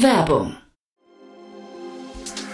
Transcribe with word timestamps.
Werbung 0.00 0.56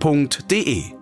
f.de. 0.00 0.92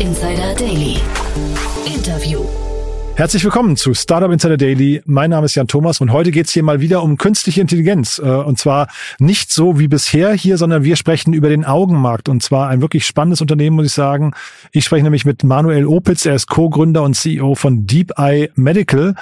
Insider 0.00 0.54
Daily. 0.54 1.03
Herzlich 3.16 3.44
willkommen 3.44 3.76
zu 3.76 3.94
Startup 3.94 4.32
Insider 4.32 4.56
Daily. 4.56 5.00
Mein 5.06 5.30
Name 5.30 5.44
ist 5.44 5.54
Jan 5.54 5.68
Thomas 5.68 6.00
und 6.00 6.10
heute 6.10 6.32
geht's 6.32 6.50
hier 6.50 6.64
mal 6.64 6.80
wieder 6.80 7.00
um 7.00 7.16
künstliche 7.16 7.60
Intelligenz. 7.60 8.18
Äh, 8.18 8.22
und 8.28 8.58
zwar 8.58 8.88
nicht 9.20 9.52
so 9.52 9.78
wie 9.78 9.86
bisher 9.86 10.32
hier, 10.32 10.58
sondern 10.58 10.82
wir 10.82 10.96
sprechen 10.96 11.32
über 11.32 11.48
den 11.48 11.64
Augenmarkt. 11.64 12.28
Und 12.28 12.42
zwar 12.42 12.68
ein 12.68 12.80
wirklich 12.80 13.06
spannendes 13.06 13.40
Unternehmen, 13.40 13.76
muss 13.76 13.86
ich 13.86 13.92
sagen. 13.92 14.32
Ich 14.72 14.84
spreche 14.84 15.04
nämlich 15.04 15.24
mit 15.24 15.44
Manuel 15.44 15.86
Opitz. 15.86 16.26
Er 16.26 16.34
ist 16.34 16.48
Co-Gründer 16.48 17.04
und 17.04 17.14
CEO 17.14 17.54
von 17.54 17.86
Deep 17.86 18.18
Eye 18.18 18.50
Medical. 18.56 19.14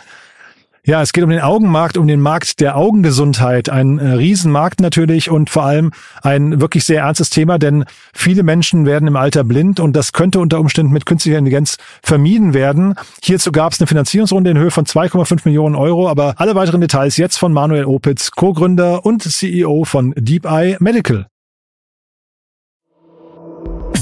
Ja, 0.84 1.00
es 1.00 1.12
geht 1.12 1.22
um 1.22 1.30
den 1.30 1.40
Augenmarkt, 1.40 1.96
um 1.96 2.08
den 2.08 2.20
Markt 2.20 2.58
der 2.58 2.76
Augengesundheit. 2.76 3.68
Ein 3.68 4.00
äh, 4.00 4.14
Riesenmarkt 4.14 4.80
natürlich 4.80 5.30
und 5.30 5.48
vor 5.48 5.62
allem 5.62 5.92
ein 6.22 6.60
wirklich 6.60 6.84
sehr 6.84 7.02
ernstes 7.02 7.30
Thema, 7.30 7.60
denn 7.60 7.84
viele 8.12 8.42
Menschen 8.42 8.84
werden 8.84 9.06
im 9.06 9.14
Alter 9.14 9.44
blind 9.44 9.78
und 9.78 9.92
das 9.92 10.12
könnte 10.12 10.40
unter 10.40 10.58
Umständen 10.58 10.92
mit 10.92 11.06
künstlicher 11.06 11.38
Intelligenz 11.38 11.76
vermieden 12.02 12.52
werden. 12.52 12.96
Hierzu 13.22 13.52
gab 13.52 13.72
es 13.72 13.80
eine 13.80 13.86
Finanzierungsrunde 13.86 14.50
in 14.50 14.58
Höhe 14.58 14.72
von 14.72 14.84
2,5 14.84 15.42
Millionen 15.44 15.76
Euro, 15.76 16.08
aber 16.08 16.34
alle 16.38 16.56
weiteren 16.56 16.80
Details 16.80 17.16
jetzt 17.16 17.36
von 17.36 17.52
Manuel 17.52 17.84
Opitz, 17.84 18.32
Co-Gründer 18.32 19.06
und 19.06 19.22
CEO 19.22 19.84
von 19.84 20.12
Deep 20.16 20.46
Eye 20.46 20.78
Medical. 20.80 21.28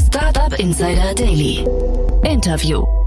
Startup 0.06 0.58
Insider 0.58 1.14
Daily. 1.14 1.62
Interview. 2.24 2.99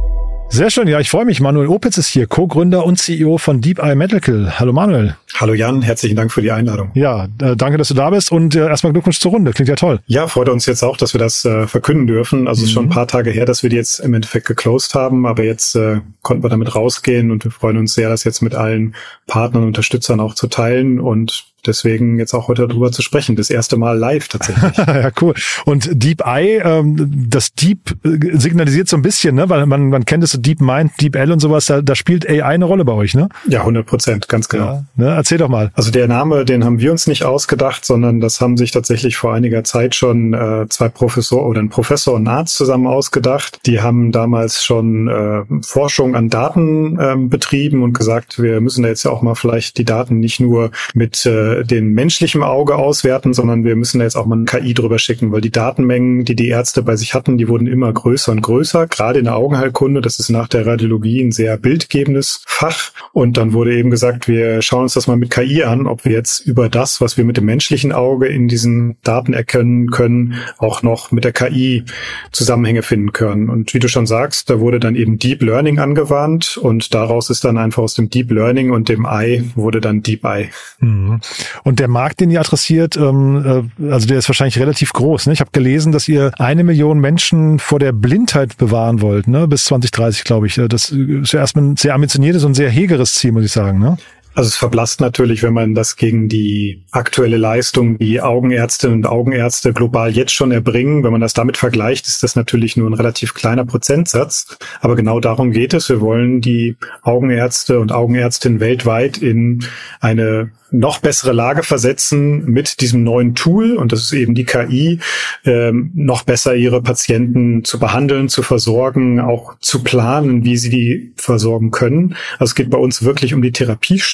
Sehr 0.49 0.69
schön, 0.69 0.87
ja, 0.87 0.99
ich 0.99 1.09
freue 1.09 1.25
mich. 1.25 1.41
Manuel 1.41 1.67
Opitz 1.67 1.97
ist 1.97 2.07
hier, 2.07 2.27
Co-Gründer 2.27 2.85
und 2.85 2.97
CEO 2.99 3.37
von 3.39 3.59
Deep 3.59 3.79
Eye 3.79 3.95
Medical. 3.95 4.59
Hallo 4.59 4.71
Manuel. 4.71 5.15
Hallo 5.35 5.53
Jan, 5.53 5.81
herzlichen 5.81 6.15
Dank 6.15 6.31
für 6.31 6.43
die 6.43 6.51
Einladung. 6.51 6.91
Ja, 6.93 7.25
äh, 7.41 7.55
danke, 7.55 7.79
dass 7.79 7.87
du 7.87 7.95
da 7.95 8.11
bist 8.11 8.31
und 8.31 8.55
äh, 8.55 8.67
erstmal 8.67 8.93
Glückwunsch 8.93 9.19
zur 9.19 9.31
Runde. 9.31 9.51
Klingt 9.51 9.69
ja 9.69 9.75
toll. 9.75 9.99
Ja, 10.05 10.27
freut 10.27 10.49
uns 10.49 10.67
jetzt 10.67 10.83
auch, 10.83 10.95
dass 10.95 11.13
wir 11.13 11.19
das 11.19 11.43
äh, 11.43 11.65
verkünden 11.67 12.05
dürfen. 12.05 12.47
Also 12.47 12.59
mhm. 12.59 12.63
es 12.63 12.69
ist 12.69 12.73
schon 12.73 12.85
ein 12.85 12.89
paar 12.89 13.07
Tage 13.07 13.31
her, 13.31 13.45
dass 13.45 13.63
wir 13.63 13.71
die 13.71 13.75
jetzt 13.75 13.99
im 13.99 14.13
Endeffekt 14.13 14.45
geclosed 14.45 14.93
haben, 14.93 15.25
aber 15.25 15.43
jetzt 15.43 15.75
äh, 15.75 16.01
konnten 16.21 16.43
wir 16.43 16.49
damit 16.49 16.75
rausgehen 16.75 17.31
und 17.31 17.43
wir 17.43 17.51
freuen 17.51 17.77
uns 17.77 17.95
sehr, 17.95 18.09
das 18.09 18.23
jetzt 18.23 18.41
mit 18.41 18.53
allen 18.53 18.93
Partnern 19.25 19.63
und 19.63 19.69
Unterstützern 19.69 20.19
auch 20.19 20.35
zu 20.35 20.47
teilen 20.47 20.99
und 20.99 21.52
deswegen 21.67 22.19
jetzt 22.19 22.33
auch 22.33 22.47
heute 22.47 22.67
darüber 22.67 22.91
zu 22.91 23.01
sprechen. 23.01 23.35
Das 23.35 23.49
erste 23.49 23.77
Mal 23.77 23.97
live 23.97 24.27
tatsächlich. 24.27 24.77
ja, 24.77 25.11
cool. 25.21 25.33
Und 25.65 25.89
Deep 25.91 26.25
Eye, 26.25 26.61
ähm, 26.63 27.27
das 27.29 27.53
Deep 27.53 27.95
äh, 28.03 28.37
signalisiert 28.37 28.87
so 28.87 28.97
ein 28.97 29.01
bisschen, 29.01 29.35
ne? 29.35 29.49
weil 29.49 29.65
man, 29.65 29.89
man 29.89 30.05
kennt 30.05 30.23
es 30.23 30.31
so 30.31 30.39
Deep 30.39 30.61
Mind, 30.61 30.91
Deep 31.01 31.15
L 31.15 31.31
und 31.31 31.39
sowas, 31.39 31.65
da, 31.65 31.81
da 31.81 31.95
spielt 31.95 32.29
AI 32.29 32.43
eine 32.43 32.65
Rolle 32.65 32.85
bei 32.85 32.93
euch, 32.93 33.13
ne? 33.15 33.29
Ja, 33.47 33.61
100 33.61 33.85
Prozent, 33.85 34.29
ganz 34.29 34.49
genau. 34.49 34.65
Ja, 34.65 34.85
ne? 34.95 35.15
Erzähl 35.15 35.37
doch 35.37 35.49
mal. 35.49 35.71
Also 35.73 35.91
der 35.91 36.07
Name, 36.07 36.45
den 36.45 36.63
haben 36.63 36.79
wir 36.79 36.91
uns 36.91 37.07
nicht 37.07 37.23
ausgedacht, 37.23 37.85
sondern 37.85 38.19
das 38.19 38.41
haben 38.41 38.57
sich 38.57 38.71
tatsächlich 38.71 39.17
vor 39.17 39.33
einiger 39.33 39.63
Zeit 39.63 39.95
schon 39.95 40.33
äh, 40.33 40.67
zwei 40.69 40.89
Professor 40.89 41.45
oder 41.45 41.61
ein 41.61 41.69
Professor 41.69 42.13
und 42.15 42.23
ein 42.23 42.27
Arzt 42.27 42.55
zusammen 42.55 42.87
ausgedacht. 42.87 43.59
Die 43.65 43.81
haben 43.81 44.11
damals 44.11 44.63
schon 44.63 45.07
äh, 45.07 45.43
Forschung 45.61 46.15
an 46.15 46.29
Daten 46.29 46.99
äh, 46.99 47.15
betrieben 47.17 47.83
und 47.83 47.93
gesagt, 47.93 48.41
wir 48.41 48.61
müssen 48.61 48.83
da 48.83 48.89
jetzt 48.89 49.03
ja 49.03 49.11
auch 49.11 49.21
mal 49.21 49.35
vielleicht 49.35 49.77
die 49.77 49.85
Daten 49.85 50.19
nicht 50.19 50.39
nur 50.39 50.71
mit 50.93 51.25
äh, 51.25 51.52
den 51.61 51.89
menschlichen 51.89 52.41
Auge 52.41 52.75
auswerten, 52.75 53.33
sondern 53.33 53.63
wir 53.63 53.75
müssen 53.75 53.99
da 53.99 54.05
jetzt 54.05 54.15
auch 54.15 54.25
mal 54.25 54.37
ein 54.37 54.45
KI 54.45 54.73
drüber 54.73 54.97
schicken, 54.97 55.31
weil 55.31 55.41
die 55.41 55.51
Datenmengen, 55.51 56.25
die 56.25 56.35
die 56.35 56.47
Ärzte 56.47 56.81
bei 56.81 56.95
sich 56.95 57.13
hatten, 57.13 57.37
die 57.37 57.47
wurden 57.47 57.67
immer 57.67 57.91
größer 57.91 58.31
und 58.31 58.41
größer. 58.41 58.87
Gerade 58.87 59.19
in 59.19 59.25
der 59.25 59.35
Augenheilkunde, 59.35 60.01
das 60.01 60.19
ist 60.19 60.29
nach 60.29 60.47
der 60.47 60.65
Radiologie 60.65 61.21
ein 61.21 61.31
sehr 61.31 61.57
bildgebendes 61.57 62.41
Fach. 62.47 62.92
Und 63.13 63.37
dann 63.37 63.53
wurde 63.53 63.77
eben 63.77 63.91
gesagt, 63.91 64.27
wir 64.27 64.63
schauen 64.63 64.83
uns 64.83 64.95
das 64.95 65.05
mal 65.05 65.17
mit 65.17 65.29
KI 65.29 65.63
an, 65.63 65.85
ob 65.85 66.03
wir 66.03 66.11
jetzt 66.13 66.39
über 66.39 66.67
das, 66.67 66.99
was 66.99 67.15
wir 67.15 67.23
mit 67.23 67.37
dem 67.37 67.45
menschlichen 67.45 67.91
Auge 67.91 68.25
in 68.25 68.47
diesen 68.47 68.97
Daten 69.03 69.33
erkennen 69.33 69.91
können, 69.91 70.33
auch 70.57 70.81
noch 70.81 71.11
mit 71.11 71.23
der 71.23 71.31
KI 71.31 71.83
Zusammenhänge 72.31 72.81
finden 72.81 73.13
können. 73.13 73.49
Und 73.49 73.75
wie 73.75 73.79
du 73.79 73.87
schon 73.87 74.07
sagst, 74.07 74.49
da 74.49 74.59
wurde 74.59 74.79
dann 74.79 74.95
eben 74.95 75.19
Deep 75.19 75.43
Learning 75.43 75.77
angewandt 75.77 76.57
und 76.57 76.95
daraus 76.95 77.29
ist 77.29 77.45
dann 77.45 77.59
einfach 77.59 77.83
aus 77.83 77.93
dem 77.93 78.09
Deep 78.09 78.31
Learning 78.31 78.71
und 78.71 78.89
dem 78.89 79.05
Eye 79.05 79.43
wurde 79.53 79.79
dann 79.79 80.01
Deep 80.01 80.23
Eye. 80.25 80.49
Mhm. 80.79 81.21
Und 81.63 81.79
der 81.79 81.89
Markt, 81.89 82.19
den 82.19 82.31
ihr 82.31 82.39
adressiert, 82.39 82.97
ähm, 82.97 83.69
äh, 83.79 83.91
also 83.91 84.07
der 84.07 84.17
ist 84.17 84.27
wahrscheinlich 84.27 84.57
relativ 84.57 84.91
groß. 84.91 85.27
Ne? 85.27 85.33
Ich 85.33 85.39
habe 85.39 85.51
gelesen, 85.51 85.91
dass 85.91 86.07
ihr 86.07 86.31
eine 86.39 86.63
Million 86.63 86.97
Menschen 86.97 87.59
vor 87.59 87.77
der 87.77 87.91
Blindheit 87.91 88.57
bewahren 88.57 89.01
wollt, 89.01 89.27
ne? 89.27 89.47
bis 89.47 89.65
2030, 89.65 90.23
glaube 90.23 90.47
ich. 90.47 90.59
Das 90.67 90.89
ist 90.89 91.31
ja 91.31 91.41
erstmal 91.41 91.65
ein 91.65 91.77
sehr 91.77 91.93
ambitioniertes 91.93 92.43
und 92.43 92.55
sehr 92.55 92.71
hegeres 92.71 93.02
Ziel, 93.11 93.31
muss 93.31 93.45
ich 93.45 93.51
sagen. 93.51 93.79
Ne? 93.79 93.97
Also 94.35 94.47
es 94.47 94.55
verblasst 94.55 94.99
natürlich, 94.99 95.43
wenn 95.43 95.53
man 95.53 95.75
das 95.75 95.95
gegen 95.95 96.27
die 96.27 96.83
aktuelle 96.91 97.37
Leistung, 97.37 97.99
die 97.99 98.19
Augenärztinnen 98.19 98.97
und 98.97 99.05
Augenärzte 99.05 99.73
global 99.73 100.11
jetzt 100.11 100.33
schon 100.33 100.51
erbringen, 100.51 101.03
wenn 101.03 101.11
man 101.11 101.21
das 101.21 101.33
damit 101.33 101.57
vergleicht, 101.57 102.07
ist 102.07 102.23
das 102.23 102.35
natürlich 102.35 102.75
nur 102.75 102.89
ein 102.89 102.95
relativ 102.95 103.35
kleiner 103.35 103.65
Prozentsatz. 103.65 104.57
Aber 104.81 104.95
genau 104.95 105.19
darum 105.19 105.51
geht 105.51 105.73
es. 105.73 105.89
Wir 105.89 106.01
wollen 106.01 106.41
die 106.41 106.77
Augenärzte 107.03 107.79
und 107.79 107.91
Augenärztinnen 107.91 108.59
weltweit 108.59 109.17
in 109.17 109.63
eine 109.99 110.51
noch 110.73 110.97
bessere 110.97 111.33
Lage 111.33 111.61
versetzen 111.61 112.45
mit 112.45 112.81
diesem 112.81 113.03
neuen 113.03 113.35
Tool, 113.35 113.77
und 113.77 113.91
das 113.91 114.01
ist 114.01 114.13
eben 114.13 114.33
die 114.33 114.43
KI, 114.43 114.99
ähm, 115.45 115.91
noch 115.93 116.23
besser 116.23 116.55
ihre 116.55 116.81
Patienten 116.81 117.63
zu 117.63 117.79
behandeln, 117.79 118.27
zu 118.27 118.41
versorgen, 118.41 119.19
auch 119.19 119.55
zu 119.59 119.83
planen, 119.83 120.43
wie 120.43 120.57
sie 120.57 120.71
die 120.71 121.13
versorgen 121.15 121.69
können. 121.69 122.15
Also 122.39 122.51
es 122.51 122.55
geht 122.55 122.71
bei 122.71 122.79
uns 122.79 123.03
wirklich 123.03 123.35
um 123.35 123.43
die 123.43 123.51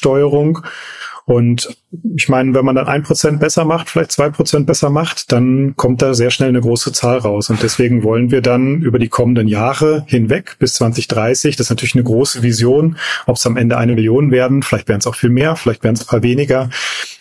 Therapiesteuerung. 0.10 0.60
Und 1.26 1.78
ich 2.16 2.28
meine, 2.28 2.56
wenn 2.56 2.66
man 2.66 2.76
dann 2.76 2.88
ein 2.88 3.04
Prozent 3.04 3.40
besser 3.40 3.64
macht, 3.64 3.88
vielleicht 3.88 4.12
zwei 4.12 4.32
Prozent 4.32 4.66
besser 4.66 4.90
macht, 4.90 5.32
dann 5.32 5.76
kommt 5.76 6.02
da 6.02 6.16
sehr 6.16 6.32
schnell 6.32 6.50
eine 6.50 6.62
große 6.62 6.92
Zahl 6.92 7.20
raus. 7.20 7.52
Und 7.52 7.62
deswegen 7.62 8.02
wollen 8.02 8.32
wir 8.32 8.42
dann 8.42 8.82
über 8.82 8.98
die 8.98 9.10
kommenden 9.10 9.48
Jahre 9.48 10.04
hinweg 10.08 10.56
bis 10.58 10.74
2030, 10.76 11.56
das 11.56 11.68
ist 11.68 11.70
natürlich 11.70 11.94
eine 11.94 12.04
große 12.04 12.42
Vision, 12.42 12.98
ob 13.28 13.36
es 13.36 13.46
am 13.46 13.58
Ende 13.58 13.78
eine 13.78 13.94
Million 13.94 14.32
werden, 14.32 14.64
vielleicht 14.64 14.88
werden 14.88 15.02
es 15.02 15.08
auch 15.08 15.14
viel 15.14 15.30
mehr, 15.30 15.56
vielleicht 15.56 15.84
werden 15.84 15.96
es 15.96 16.02
ein 16.02 16.08
paar 16.08 16.24
weniger. 16.24 16.72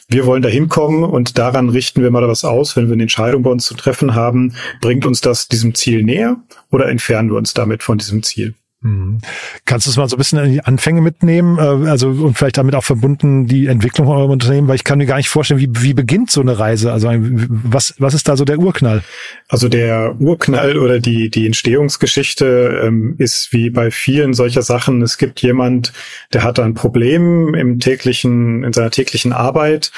Wir 0.09 0.25
wollen 0.25 0.41
da 0.41 0.49
hinkommen 0.49 1.05
und 1.05 1.37
daran 1.37 1.69
richten 1.69 2.03
wir 2.03 2.11
mal 2.11 2.27
was 2.27 2.47
aus, 2.47 2.77
wenn 2.77 2.87
wir 2.87 2.95
eine 2.95 3.03
Entscheidung 3.03 3.43
bei 3.43 3.51
uns 3.51 3.67
zu 3.67 3.75
treffen 3.75 4.15
haben, 4.15 4.55
bringt 4.81 5.05
uns 5.05 5.21
das 5.21 5.49
diesem 5.49 5.75
Ziel 5.75 6.03
näher 6.03 6.39
oder 6.71 6.89
entfernen 6.89 7.29
wir 7.29 7.37
uns 7.37 7.53
damit 7.53 7.83
von 7.83 7.99
diesem 7.99 8.23
Ziel? 8.23 8.55
Mhm. 8.81 9.19
Kannst 9.65 9.87
du 9.87 9.91
es 9.91 9.97
mal 9.97 10.09
so 10.09 10.15
ein 10.15 10.19
bisschen 10.19 10.39
in 10.39 10.53
die 10.53 10.65
Anfänge 10.65 11.01
mitnehmen, 11.01 11.59
äh, 11.59 11.89
also 11.89 12.11
und 12.11 12.39
vielleicht 12.39 12.59
damit 12.59 12.77
auch 12.77 12.85
verbunden 12.85 13.47
die 13.47 13.67
Entwicklung 13.67 14.07
eurem 14.07 14.31
Unternehmen, 14.31 14.69
weil 14.69 14.77
ich 14.77 14.85
kann 14.85 14.99
mir 14.99 15.07
gar 15.07 15.17
nicht 15.17 15.29
vorstellen, 15.29 15.59
wie, 15.59 15.69
wie 15.83 15.95
beginnt 15.95 16.31
so 16.31 16.41
eine 16.41 16.61
Reise? 16.61 16.93
Also 16.93 17.09
was, 17.13 17.95
was 17.99 18.15
ist 18.15 18.29
da 18.29 18.37
so 18.37 18.45
der 18.45 18.61
Urknall? 18.61 19.03
Also 19.49 19.69
der 19.69 20.15
Urknall 20.21 20.79
oder 20.79 21.01
die, 21.01 21.29
die 21.29 21.47
Entstehungsgeschichte 21.47 22.83
ähm, 22.85 23.17
ist 23.19 23.53
wie 23.53 23.71
bei 23.71 23.91
vielen 23.91 24.33
solcher 24.33 24.63
Sachen. 24.63 25.03
Es 25.03 25.19
gibt 25.19 25.43
jemand, 25.43 25.93
der 26.33 26.45
hat 26.45 26.61
ein 26.61 26.75
Problem 26.75 27.55
im 27.55 27.81
täglichen, 27.81 28.63
in 28.63 28.73
seiner 28.73 28.91
täglichen 28.91 29.33
Arbeit 29.33 29.91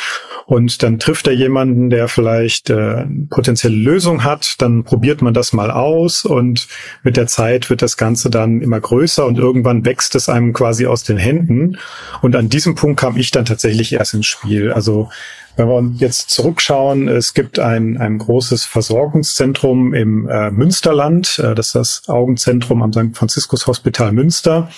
und 0.46 0.82
dann 0.82 0.98
trifft 0.98 1.26
er 1.26 1.34
jemanden, 1.34 1.90
der 1.90 2.08
vielleicht 2.08 2.70
äh, 2.70 3.04
potenzielle 3.28 3.76
Lösung 3.76 4.24
hat, 4.24 4.54
dann 4.62 4.84
probiert 4.84 5.20
man 5.20 5.34
das 5.34 5.52
mal 5.52 5.70
aus 5.70 6.24
und 6.24 6.66
mit 7.02 7.18
der 7.18 7.26
Zeit 7.26 7.68
wird 7.68 7.82
das 7.82 7.98
Ganze 7.98 8.30
dann 8.30 8.69
immer 8.70 8.80
größer 8.80 9.26
und 9.26 9.36
irgendwann 9.36 9.84
wächst 9.84 10.14
es 10.14 10.28
einem 10.28 10.52
quasi 10.52 10.86
aus 10.86 11.02
den 11.02 11.16
Händen. 11.16 11.76
Und 12.22 12.36
an 12.36 12.48
diesem 12.48 12.76
Punkt 12.76 13.00
kam 13.00 13.16
ich 13.16 13.32
dann 13.32 13.44
tatsächlich 13.44 13.92
erst 13.92 14.14
ins 14.14 14.26
Spiel. 14.26 14.72
Also 14.72 15.10
Wenn 15.56 15.68
wir 15.68 15.92
jetzt 15.98 16.30
zurückschauen, 16.30 17.08
es 17.08 17.34
gibt 17.34 17.58
ein, 17.58 17.98
ein 17.98 18.18
großes 18.18 18.64
Versorgungszentrum 18.64 19.94
im 19.94 20.28
äh, 20.28 20.50
Münsterland, 20.50 21.38
äh, 21.38 21.54
das 21.54 21.68
ist 21.68 21.74
das 21.74 22.08
Augenzentrum 22.08 22.82
am 22.82 22.92
St. 22.92 23.16
Franziskus 23.16 23.66
Hospital 23.66 24.12
Münster. 24.12 24.70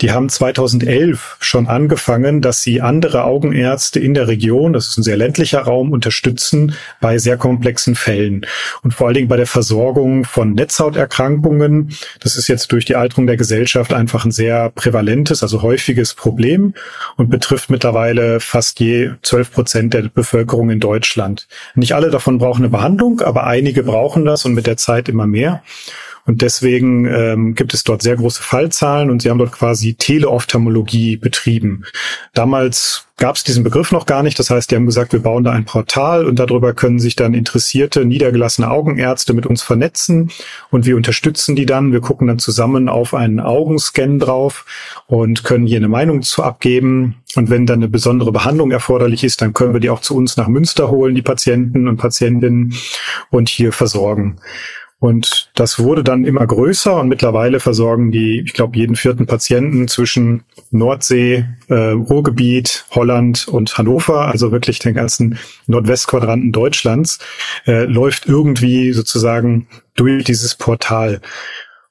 Die 0.00 0.12
haben 0.12 0.28
2011 0.28 1.36
schon 1.40 1.66
angefangen, 1.66 2.40
dass 2.40 2.62
sie 2.62 2.80
andere 2.80 3.24
Augenärzte 3.24 4.00
in 4.00 4.14
der 4.14 4.28
Region, 4.28 4.72
das 4.72 4.88
ist 4.88 4.98
ein 4.98 5.02
sehr 5.02 5.16
ländlicher 5.16 5.60
Raum, 5.60 5.92
unterstützen 5.92 6.74
bei 7.00 7.18
sehr 7.18 7.36
komplexen 7.36 7.94
Fällen. 7.94 8.46
Und 8.82 8.94
vor 8.94 9.08
allen 9.08 9.14
Dingen 9.14 9.28
bei 9.28 9.36
der 9.36 9.46
Versorgung 9.46 10.24
von 10.24 10.54
Netzhauterkrankungen. 10.54 11.90
Das 12.20 12.36
ist 12.36 12.48
jetzt 12.48 12.72
durch 12.72 12.84
die 12.84 12.96
Alterung 12.96 13.26
der 13.26 13.36
Gesellschaft 13.36 13.92
einfach 13.92 14.24
ein 14.24 14.30
sehr 14.30 14.70
prävalentes, 14.70 15.42
also 15.42 15.62
häufiges 15.62 16.14
Problem 16.14 16.74
und 17.16 17.30
betrifft 17.30 17.70
mittlerweile 17.70 18.40
fast 18.40 18.80
je 18.80 19.10
12 19.22 19.52
Prozent 19.52 19.94
der 19.94 20.02
Bevölkerung 20.20 20.70
in 20.70 20.80
Deutschland. 20.80 21.48
Nicht 21.74 21.94
alle 21.94 22.10
davon 22.10 22.38
brauchen 22.38 22.62
eine 22.62 22.68
Behandlung, 22.68 23.20
aber 23.20 23.46
einige 23.46 23.82
brauchen 23.82 24.24
das 24.24 24.44
und 24.44 24.54
mit 24.54 24.66
der 24.66 24.76
Zeit 24.76 25.08
immer 25.08 25.26
mehr. 25.26 25.62
Und 26.30 26.42
deswegen 26.42 27.06
ähm, 27.06 27.56
gibt 27.56 27.74
es 27.74 27.82
dort 27.82 28.02
sehr 28.02 28.14
große 28.14 28.40
Fallzahlen 28.40 29.10
und 29.10 29.20
sie 29.20 29.30
haben 29.30 29.38
dort 29.38 29.50
quasi 29.50 29.94
Teleophthalmologie 29.94 31.16
betrieben. 31.16 31.82
Damals 32.34 33.08
gab 33.16 33.34
es 33.34 33.42
diesen 33.42 33.64
Begriff 33.64 33.90
noch 33.90 34.06
gar 34.06 34.22
nicht. 34.22 34.38
Das 34.38 34.48
heißt, 34.48 34.70
die 34.70 34.76
haben 34.76 34.86
gesagt, 34.86 35.12
wir 35.12 35.24
bauen 35.24 35.42
da 35.42 35.50
ein 35.50 35.64
Portal 35.64 36.26
und 36.26 36.38
darüber 36.38 36.72
können 36.72 37.00
sich 37.00 37.16
dann 37.16 37.34
interessierte, 37.34 38.04
niedergelassene 38.04 38.70
Augenärzte 38.70 39.34
mit 39.34 39.44
uns 39.44 39.60
vernetzen 39.62 40.30
und 40.70 40.86
wir 40.86 40.94
unterstützen 40.94 41.56
die 41.56 41.66
dann. 41.66 41.90
Wir 41.90 42.00
gucken 42.00 42.28
dann 42.28 42.38
zusammen 42.38 42.88
auf 42.88 43.12
einen 43.12 43.40
Augenscan 43.40 44.20
drauf 44.20 44.64
und 45.08 45.42
können 45.42 45.66
hier 45.66 45.78
eine 45.78 45.88
Meinung 45.88 46.22
zu 46.22 46.44
abgeben. 46.44 47.16
Und 47.34 47.50
wenn 47.50 47.66
dann 47.66 47.80
eine 47.80 47.88
besondere 47.88 48.30
Behandlung 48.30 48.70
erforderlich 48.70 49.24
ist, 49.24 49.42
dann 49.42 49.52
können 49.52 49.72
wir 49.72 49.80
die 49.80 49.90
auch 49.90 50.00
zu 50.00 50.14
uns 50.14 50.36
nach 50.36 50.46
Münster 50.46 50.92
holen, 50.92 51.16
die 51.16 51.22
Patienten 51.22 51.88
und 51.88 51.96
Patientinnen 51.96 52.72
und 53.30 53.48
hier 53.48 53.72
versorgen. 53.72 54.36
Und 55.00 55.50
das 55.54 55.78
wurde 55.78 56.04
dann 56.04 56.26
immer 56.26 56.46
größer 56.46 57.00
und 57.00 57.08
mittlerweile 57.08 57.58
versorgen 57.58 58.12
die, 58.12 58.42
ich 58.44 58.52
glaube, 58.52 58.76
jeden 58.76 58.96
vierten 58.96 59.26
Patienten 59.26 59.88
zwischen 59.88 60.44
Nordsee, 60.70 61.46
äh, 61.68 61.74
Ruhrgebiet, 61.74 62.84
Holland 62.90 63.48
und 63.48 63.78
Hannover, 63.78 64.26
also 64.26 64.52
wirklich 64.52 64.78
den 64.78 64.92
ganzen 64.92 65.38
Nordwestquadranten 65.66 66.52
Deutschlands, 66.52 67.18
äh, 67.66 67.84
läuft 67.84 68.26
irgendwie 68.26 68.92
sozusagen 68.92 69.68
durch 69.94 70.24
dieses 70.24 70.54
Portal. 70.54 71.22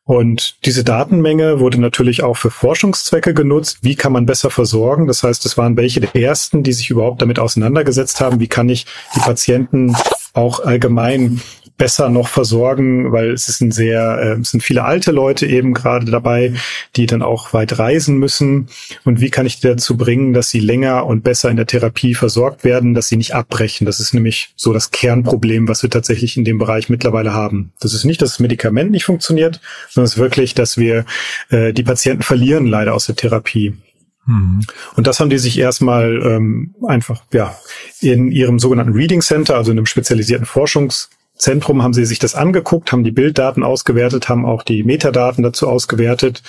Und 0.04 0.66
diese 0.66 0.84
Datenmenge 0.84 1.60
wurde 1.60 1.82
natürlich 1.82 2.22
auch 2.22 2.38
für 2.38 2.52
Forschungszwecke 2.52 3.34
genutzt. 3.34 3.80
Wie 3.82 3.96
kann 3.96 4.12
man 4.12 4.28
besser 4.28 4.52
versorgen? 4.52 5.08
Das 5.08 5.24
heißt, 5.24 5.46
es 5.48 5.58
waren 5.58 5.78
welche 5.78 6.00
der 6.00 6.16
ersten, 6.16 6.62
die 6.62 6.74
sich 6.74 6.92
überhaupt 6.92 7.22
damit 7.24 7.40
auseinandergesetzt 7.40 8.22
haben. 8.22 8.40
Wie 8.40 8.48
kann 8.48 8.70
ich 8.70 8.86
die 9.16 9.20
Patienten 9.20 9.96
auch 10.34 10.62
allgemein 10.62 11.42
besser 11.80 12.10
noch 12.10 12.28
versorgen, 12.28 13.12
weil 13.12 13.32
es 13.32 13.48
ist 13.48 13.62
ein 13.62 13.72
sehr, 13.72 14.20
äh, 14.22 14.42
es 14.42 14.52
sind 14.52 14.62
viele 14.62 14.84
alte 14.84 15.12
Leute 15.12 15.48
eben 15.48 15.74
gerade 15.74 16.12
dabei, 16.12 16.54
die 16.96 17.08
dann 17.08 17.24
auch 17.24 17.54
weit 17.54 17.80
reisen 17.80 18.20
müssen. 18.20 18.68
Und 19.06 19.22
wie 19.22 19.32
kann 19.32 19.48
ich 19.48 19.62
die 19.62 19.68
dazu 19.68 19.98
bringen, 19.98 20.34
dass 20.34 20.50
sie 20.50 20.60
länger 20.60 21.08
und 21.08 21.24
besser 21.24 21.50
in 21.50 21.56
der 21.56 21.66
Therapie 21.66 22.14
versorgt 22.14 22.64
werden, 22.64 22.94
dass 22.94 23.08
sie 23.08 23.18
nicht 23.18 23.34
abbrechen? 23.34 23.86
Das 23.86 24.00
ist 24.00 24.14
nämlich 24.14 24.54
so 24.58 24.74
das 24.74 24.92
Kernproblem, 24.92 25.68
was 25.68 25.82
wir 25.82 25.90
tatsächlich 25.90 26.38
in 26.38 26.44
dem 26.44 26.60
Bereich 26.60 26.90
mittlerweile 26.90 27.34
haben. 27.34 27.72
Das 27.80 27.94
ist 27.94 28.04
nicht, 28.04 28.22
dass 28.22 28.32
das 28.32 28.40
Medikament 28.40 28.92
nicht 28.92 29.06
funktioniert, 29.06 29.62
sondern 29.90 30.06
es 30.06 30.14
ist 30.14 30.20
wirklich, 30.20 30.54
dass 30.54 30.78
wir 30.78 31.06
äh, 31.50 31.72
die 31.72 31.84
Patienten 31.84 32.24
verlieren 32.24 32.68
leider 32.68 32.94
aus 32.94 33.06
der 33.06 33.16
Therapie. 33.16 33.74
Mhm. 34.26 34.62
Und 34.96 35.08
das 35.08 35.22
haben 35.22 35.30
die 35.30 35.38
sich 35.38 35.58
erstmal 35.58 36.22
ähm, 36.26 36.76
einfach 36.86 37.24
ja 37.32 37.58
in 38.02 38.32
ihrem 38.32 38.60
sogenannten 38.60 38.94
Reading 38.94 39.22
Center, 39.22 39.56
also 39.56 39.72
in 39.72 39.78
einem 39.78 39.86
spezialisierten 39.86 40.46
Forschungs 40.46 41.10
Zentrum 41.40 41.82
haben 41.82 41.94
sie 41.94 42.06
sich 42.06 42.20
das 42.20 42.36
angeguckt, 42.36 42.92
haben 42.92 43.06
die 43.06 43.12
Bilddaten 43.12 43.64
ausgewertet, 43.64 44.28
haben 44.28 44.46
auch 44.46 44.62
die 44.62 44.84
Metadaten 44.84 45.42
dazu 45.42 45.68
ausgewertet. 45.68 46.44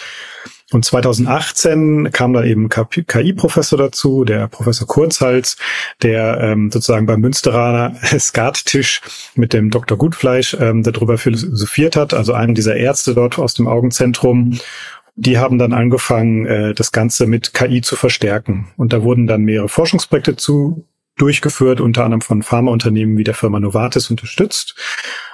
Und 0.73 0.85
2018 0.85 2.11
kam 2.13 2.33
dann 2.33 2.45
eben 2.45 2.69
KI-Professor 2.69 3.79
dazu, 3.79 4.25
der 4.25 4.47
Professor 4.49 4.87
Kurzhals, 4.87 5.57
der 6.03 6.41
ähm, 6.41 6.71
sozusagen 6.71 7.07
beim 7.07 7.21
Münsteraner 7.21 7.95
Skattisch 8.19 9.01
mit 9.35 9.53
dem 9.53 9.71
Dr. 9.71 9.97
Gutfleisch 9.97 10.57
ähm, 10.61 10.83
darüber 10.83 11.19
philosophiert 11.19 11.97
hat, 11.97 12.15
also 12.15 12.35
einen 12.35 12.55
dieser 12.55 12.77
Ärzte 12.77 13.15
dort 13.15 13.39
aus 13.39 13.55
dem 13.55 13.67
Augenzentrum. 13.67 14.59
Die 15.17 15.39
haben 15.39 15.59
dann 15.59 15.73
angefangen, 15.73 16.47
äh, 16.47 16.75
das 16.75 16.93
Ganze 16.93 17.27
mit 17.27 17.53
KI 17.53 17.81
zu 17.81 17.97
verstärken. 17.97 18.69
Und 18.77 18.93
da 18.93 19.03
wurden 19.03 19.27
dann 19.27 19.43
mehrere 19.43 19.69
Forschungsprojekte 19.69 20.37
zu 20.37 20.85
durchgeführt, 21.21 21.81
unter 21.81 22.05
anderem 22.05 22.21
von 22.21 22.43
Pharmaunternehmen 22.43 23.17
wie 23.17 23.25
der 23.25 23.35
Firma 23.35 23.61
Novartis 23.61 24.11
unterstützt. 24.11 24.75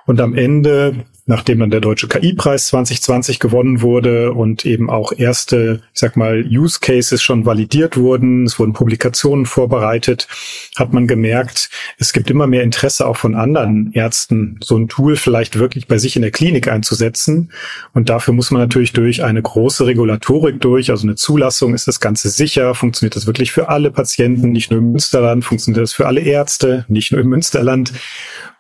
Und 0.06 0.20
am 0.20 0.34
Ende 0.34 1.04
nachdem 1.26 1.58
dann 1.58 1.70
der 1.70 1.80
Deutsche 1.80 2.06
KI-Preis 2.06 2.68
2020 2.68 3.40
gewonnen 3.40 3.82
wurde 3.82 4.32
und 4.32 4.64
eben 4.64 4.88
auch 4.88 5.12
erste, 5.12 5.82
ich 5.92 6.00
sag 6.00 6.16
mal, 6.16 6.44
Use 6.46 6.78
Cases 6.80 7.20
schon 7.20 7.44
validiert 7.44 7.96
wurden, 7.96 8.44
es 8.44 8.60
wurden 8.60 8.72
Publikationen 8.72 9.44
vorbereitet, 9.44 10.28
hat 10.76 10.92
man 10.92 11.08
gemerkt, 11.08 11.68
es 11.98 12.12
gibt 12.12 12.30
immer 12.30 12.46
mehr 12.46 12.62
Interesse 12.62 13.06
auch 13.06 13.16
von 13.16 13.34
anderen 13.34 13.92
Ärzten, 13.92 14.60
so 14.62 14.76
ein 14.76 14.86
Tool 14.86 15.16
vielleicht 15.16 15.58
wirklich 15.58 15.88
bei 15.88 15.98
sich 15.98 16.14
in 16.14 16.22
der 16.22 16.30
Klinik 16.30 16.68
einzusetzen. 16.68 17.50
Und 17.92 18.08
dafür 18.08 18.32
muss 18.32 18.52
man 18.52 18.62
natürlich 18.62 18.92
durch 18.92 19.24
eine 19.24 19.42
große 19.42 19.84
Regulatorik 19.84 20.60
durch, 20.60 20.90
also 20.90 21.06
eine 21.06 21.16
Zulassung, 21.16 21.74
ist 21.74 21.88
das 21.88 21.98
Ganze 21.98 22.28
sicher, 22.28 22.74
funktioniert 22.76 23.16
das 23.16 23.26
wirklich 23.26 23.50
für 23.50 23.68
alle 23.68 23.90
Patienten, 23.90 24.52
nicht 24.52 24.70
nur 24.70 24.78
im 24.78 24.92
Münsterland, 24.92 25.44
funktioniert 25.44 25.82
das 25.82 25.92
für 25.92 26.06
alle 26.06 26.20
Ärzte, 26.20 26.84
nicht 26.88 27.10
nur 27.10 27.20
im 27.20 27.28
Münsterland. 27.28 27.92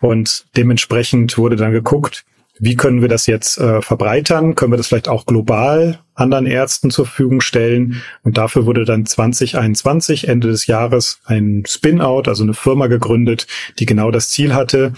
Und 0.00 0.46
dementsprechend 0.56 1.38
wurde 1.38 1.56
dann 1.56 1.72
geguckt, 1.72 2.24
wie 2.58 2.74
können 2.74 3.02
wir 3.02 3.08
das 3.08 3.26
jetzt 3.26 3.58
äh, 3.58 3.82
verbreitern? 3.82 4.54
Können 4.54 4.72
wir 4.72 4.78
das 4.78 4.88
vielleicht 4.88 5.08
auch 5.08 5.26
global 5.26 5.98
anderen 6.14 6.46
Ärzten 6.46 6.90
zur 6.90 7.04
Verfügung 7.04 7.40
stellen? 7.40 8.02
Und 8.22 8.38
dafür 8.38 8.64
wurde 8.64 8.84
dann 8.84 9.04
2021, 9.04 10.28
Ende 10.28 10.48
des 10.48 10.66
Jahres, 10.66 11.20
ein 11.26 11.64
Spin-out, 11.66 12.28
also 12.28 12.44
eine 12.44 12.54
Firma 12.54 12.86
gegründet, 12.86 13.46
die 13.78 13.86
genau 13.86 14.10
das 14.10 14.30
Ziel 14.30 14.54
hatte, 14.54 14.94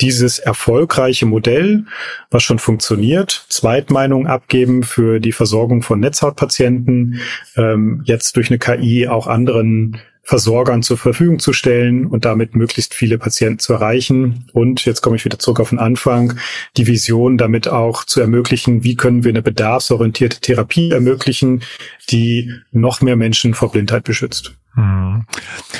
dieses 0.00 0.38
erfolgreiche 0.38 1.26
Modell, 1.26 1.84
was 2.30 2.42
schon 2.42 2.58
funktioniert, 2.58 3.46
Zweitmeinung 3.48 4.26
abgeben 4.26 4.84
für 4.84 5.18
die 5.18 5.32
Versorgung 5.32 5.82
von 5.82 5.98
Netzhautpatienten, 6.00 7.20
ähm, 7.56 8.02
jetzt 8.04 8.36
durch 8.36 8.50
eine 8.50 8.58
KI 8.58 9.08
auch 9.08 9.26
anderen 9.26 9.98
Versorgern 10.28 10.82
zur 10.82 10.98
Verfügung 10.98 11.38
zu 11.38 11.54
stellen 11.54 12.04
und 12.04 12.26
damit 12.26 12.54
möglichst 12.54 12.92
viele 12.92 13.16
Patienten 13.16 13.60
zu 13.60 13.72
erreichen. 13.72 14.44
Und 14.52 14.84
jetzt 14.84 15.00
komme 15.00 15.16
ich 15.16 15.24
wieder 15.24 15.38
zurück 15.38 15.58
auf 15.58 15.70
den 15.70 15.78
Anfang, 15.78 16.34
die 16.76 16.86
Vision 16.86 17.38
damit 17.38 17.66
auch 17.66 18.04
zu 18.04 18.20
ermöglichen, 18.20 18.84
wie 18.84 18.94
können 18.94 19.24
wir 19.24 19.30
eine 19.30 19.40
bedarfsorientierte 19.40 20.40
Therapie 20.42 20.90
ermöglichen, 20.90 21.62
die 22.10 22.52
noch 22.72 23.00
mehr 23.00 23.16
Menschen 23.16 23.54
vor 23.54 23.72
Blindheit 23.72 24.04
beschützt. 24.04 24.52
Hm. 24.74 25.24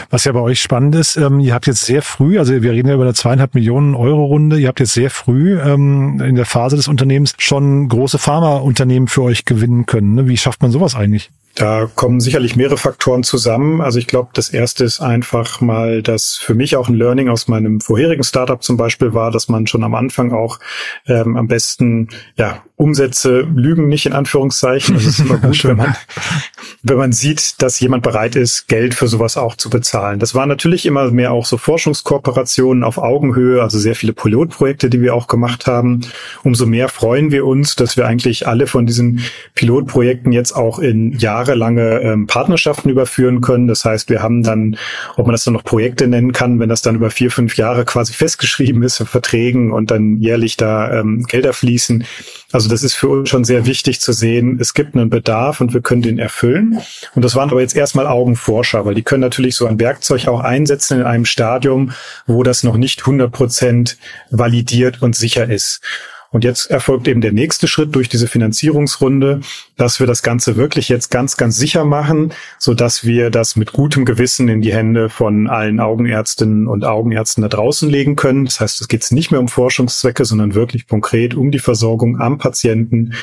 Was 0.08 0.24
ja 0.24 0.32
bei 0.32 0.40
euch 0.40 0.62
spannend 0.62 0.94
ist, 0.94 1.16
ähm, 1.16 1.40
ihr 1.40 1.52
habt 1.52 1.66
jetzt 1.66 1.84
sehr 1.84 2.00
früh, 2.00 2.38
also 2.38 2.62
wir 2.62 2.72
reden 2.72 2.88
ja 2.88 2.94
über 2.94 3.04
eine 3.04 3.12
zweieinhalb 3.12 3.54
Millionen 3.54 3.94
Euro 3.94 4.24
Runde, 4.24 4.58
ihr 4.58 4.68
habt 4.68 4.80
jetzt 4.80 4.94
sehr 4.94 5.10
früh 5.10 5.60
ähm, 5.60 6.22
in 6.24 6.36
der 6.36 6.46
Phase 6.46 6.76
des 6.76 6.88
Unternehmens 6.88 7.34
schon 7.36 7.86
große 7.88 8.16
Pharmaunternehmen 8.16 9.08
für 9.08 9.24
euch 9.24 9.44
gewinnen 9.44 9.84
können. 9.84 10.14
Ne? 10.14 10.26
Wie 10.26 10.38
schafft 10.38 10.62
man 10.62 10.70
sowas 10.70 10.94
eigentlich? 10.94 11.30
Da 11.58 11.90
kommen 11.92 12.20
sicherlich 12.20 12.54
mehrere 12.54 12.76
Faktoren 12.76 13.24
zusammen. 13.24 13.80
Also 13.80 13.98
ich 13.98 14.06
glaube, 14.06 14.28
das 14.32 14.48
erste 14.48 14.84
ist 14.84 15.00
einfach 15.00 15.60
mal, 15.60 16.04
dass 16.04 16.36
für 16.36 16.54
mich 16.54 16.76
auch 16.76 16.88
ein 16.88 16.94
Learning 16.94 17.28
aus 17.28 17.48
meinem 17.48 17.80
vorherigen 17.80 18.22
Startup 18.22 18.62
zum 18.62 18.76
Beispiel 18.76 19.12
war, 19.12 19.32
dass 19.32 19.48
man 19.48 19.66
schon 19.66 19.82
am 19.82 19.96
Anfang 19.96 20.32
auch 20.32 20.60
ähm, 21.08 21.36
am 21.36 21.48
besten 21.48 22.10
ja 22.36 22.62
Umsätze 22.76 23.40
lügen 23.40 23.88
nicht 23.88 24.06
in 24.06 24.12
Anführungszeichen. 24.12 24.94
Es 24.94 25.04
ist 25.04 25.18
immer 25.18 25.38
gut, 25.38 25.64
wenn 25.64 25.78
man 25.78 25.96
wenn 26.84 26.96
man 26.96 27.10
sieht, 27.10 27.60
dass 27.60 27.80
jemand 27.80 28.04
bereit 28.04 28.36
ist, 28.36 28.68
Geld 28.68 28.94
für 28.94 29.08
sowas 29.08 29.36
auch 29.36 29.56
zu 29.56 29.68
bezahlen. 29.68 30.20
Das 30.20 30.36
waren 30.36 30.48
natürlich 30.48 30.86
immer 30.86 31.10
mehr 31.10 31.32
auch 31.32 31.44
so 31.44 31.56
Forschungskooperationen 31.56 32.84
auf 32.84 32.98
Augenhöhe, 32.98 33.62
also 33.62 33.80
sehr 33.80 33.96
viele 33.96 34.12
Pilotprojekte, 34.12 34.90
die 34.90 35.00
wir 35.00 35.14
auch 35.14 35.26
gemacht 35.26 35.66
haben. 35.66 36.02
Umso 36.44 36.66
mehr 36.66 36.88
freuen 36.88 37.32
wir 37.32 37.46
uns, 37.46 37.74
dass 37.74 37.96
wir 37.96 38.06
eigentlich 38.06 38.46
alle 38.46 38.68
von 38.68 38.86
diesen 38.86 39.22
Pilotprojekten 39.54 40.30
jetzt 40.30 40.52
auch 40.52 40.78
in 40.78 41.18
jahrelange 41.48 42.00
ähm, 42.00 42.26
Partnerschaften 42.26 42.90
überführen 42.90 43.40
können. 43.40 43.68
Das 43.68 43.84
heißt, 43.84 44.10
wir 44.10 44.22
haben 44.22 44.42
dann, 44.42 44.76
ob 45.16 45.26
man 45.26 45.32
das 45.32 45.44
dann 45.44 45.54
noch 45.54 45.64
Projekte 45.64 46.06
nennen 46.06 46.32
kann, 46.32 46.60
wenn 46.60 46.68
das 46.68 46.82
dann 46.82 46.94
über 46.94 47.10
vier, 47.10 47.30
fünf 47.30 47.56
Jahre 47.56 47.84
quasi 47.84 48.12
festgeschrieben 48.14 48.82
ist 48.82 49.00
in 49.00 49.06
Verträgen 49.06 49.72
und 49.72 49.90
dann 49.90 50.18
jährlich 50.18 50.56
da 50.56 51.00
ähm, 51.00 51.24
Gelder 51.24 51.52
fließen. 51.52 52.04
Also 52.52 52.68
das 52.68 52.82
ist 52.82 52.94
für 52.94 53.08
uns 53.08 53.28
schon 53.28 53.44
sehr 53.44 53.66
wichtig 53.66 54.00
zu 54.00 54.12
sehen, 54.12 54.58
es 54.60 54.72
gibt 54.72 54.94
einen 54.94 55.10
Bedarf 55.10 55.60
und 55.60 55.74
wir 55.74 55.82
können 55.82 56.02
den 56.02 56.18
erfüllen. 56.18 56.80
Und 57.14 57.24
das 57.24 57.34
waren 57.34 57.50
aber 57.50 57.60
jetzt 57.60 57.76
erstmal 57.76 58.06
Augenforscher, 58.06 58.86
weil 58.86 58.94
die 58.94 59.02
können 59.02 59.20
natürlich 59.20 59.56
so 59.56 59.66
ein 59.66 59.78
Werkzeug 59.80 60.28
auch 60.28 60.40
einsetzen 60.40 61.00
in 61.00 61.06
einem 61.06 61.24
Stadium, 61.24 61.92
wo 62.26 62.42
das 62.42 62.62
noch 62.62 62.76
nicht 62.76 63.00
100 63.00 63.30
Prozent 63.30 63.98
validiert 64.30 65.02
und 65.02 65.14
sicher 65.14 65.48
ist. 65.50 65.82
Und 66.30 66.44
jetzt 66.44 66.70
erfolgt 66.70 67.08
eben 67.08 67.22
der 67.22 67.32
nächste 67.32 67.68
Schritt 67.68 67.94
durch 67.94 68.10
diese 68.10 68.28
Finanzierungsrunde, 68.28 69.40
dass 69.76 69.98
wir 69.98 70.06
das 70.06 70.22
Ganze 70.22 70.56
wirklich 70.56 70.90
jetzt 70.90 71.10
ganz, 71.10 71.38
ganz 71.38 71.56
sicher 71.56 71.86
machen, 71.86 72.34
so 72.58 72.74
dass 72.74 73.04
wir 73.04 73.30
das 73.30 73.56
mit 73.56 73.72
gutem 73.72 74.04
Gewissen 74.04 74.48
in 74.48 74.60
die 74.60 74.74
Hände 74.74 75.08
von 75.08 75.48
allen 75.48 75.80
Augenärztinnen 75.80 76.66
und 76.66 76.84
Augenärzten 76.84 77.42
da 77.42 77.48
draußen 77.48 77.88
legen 77.88 78.14
können. 78.14 78.44
Das 78.44 78.60
heißt, 78.60 78.80
es 78.80 78.88
geht 78.88 79.10
nicht 79.10 79.30
mehr 79.30 79.40
um 79.40 79.48
Forschungszwecke, 79.48 80.26
sondern 80.26 80.54
wirklich 80.54 80.86
konkret 80.86 81.34
um 81.34 81.50
die 81.50 81.60
Versorgung 81.60 82.20
am 82.20 82.36
Patienten 82.36 83.14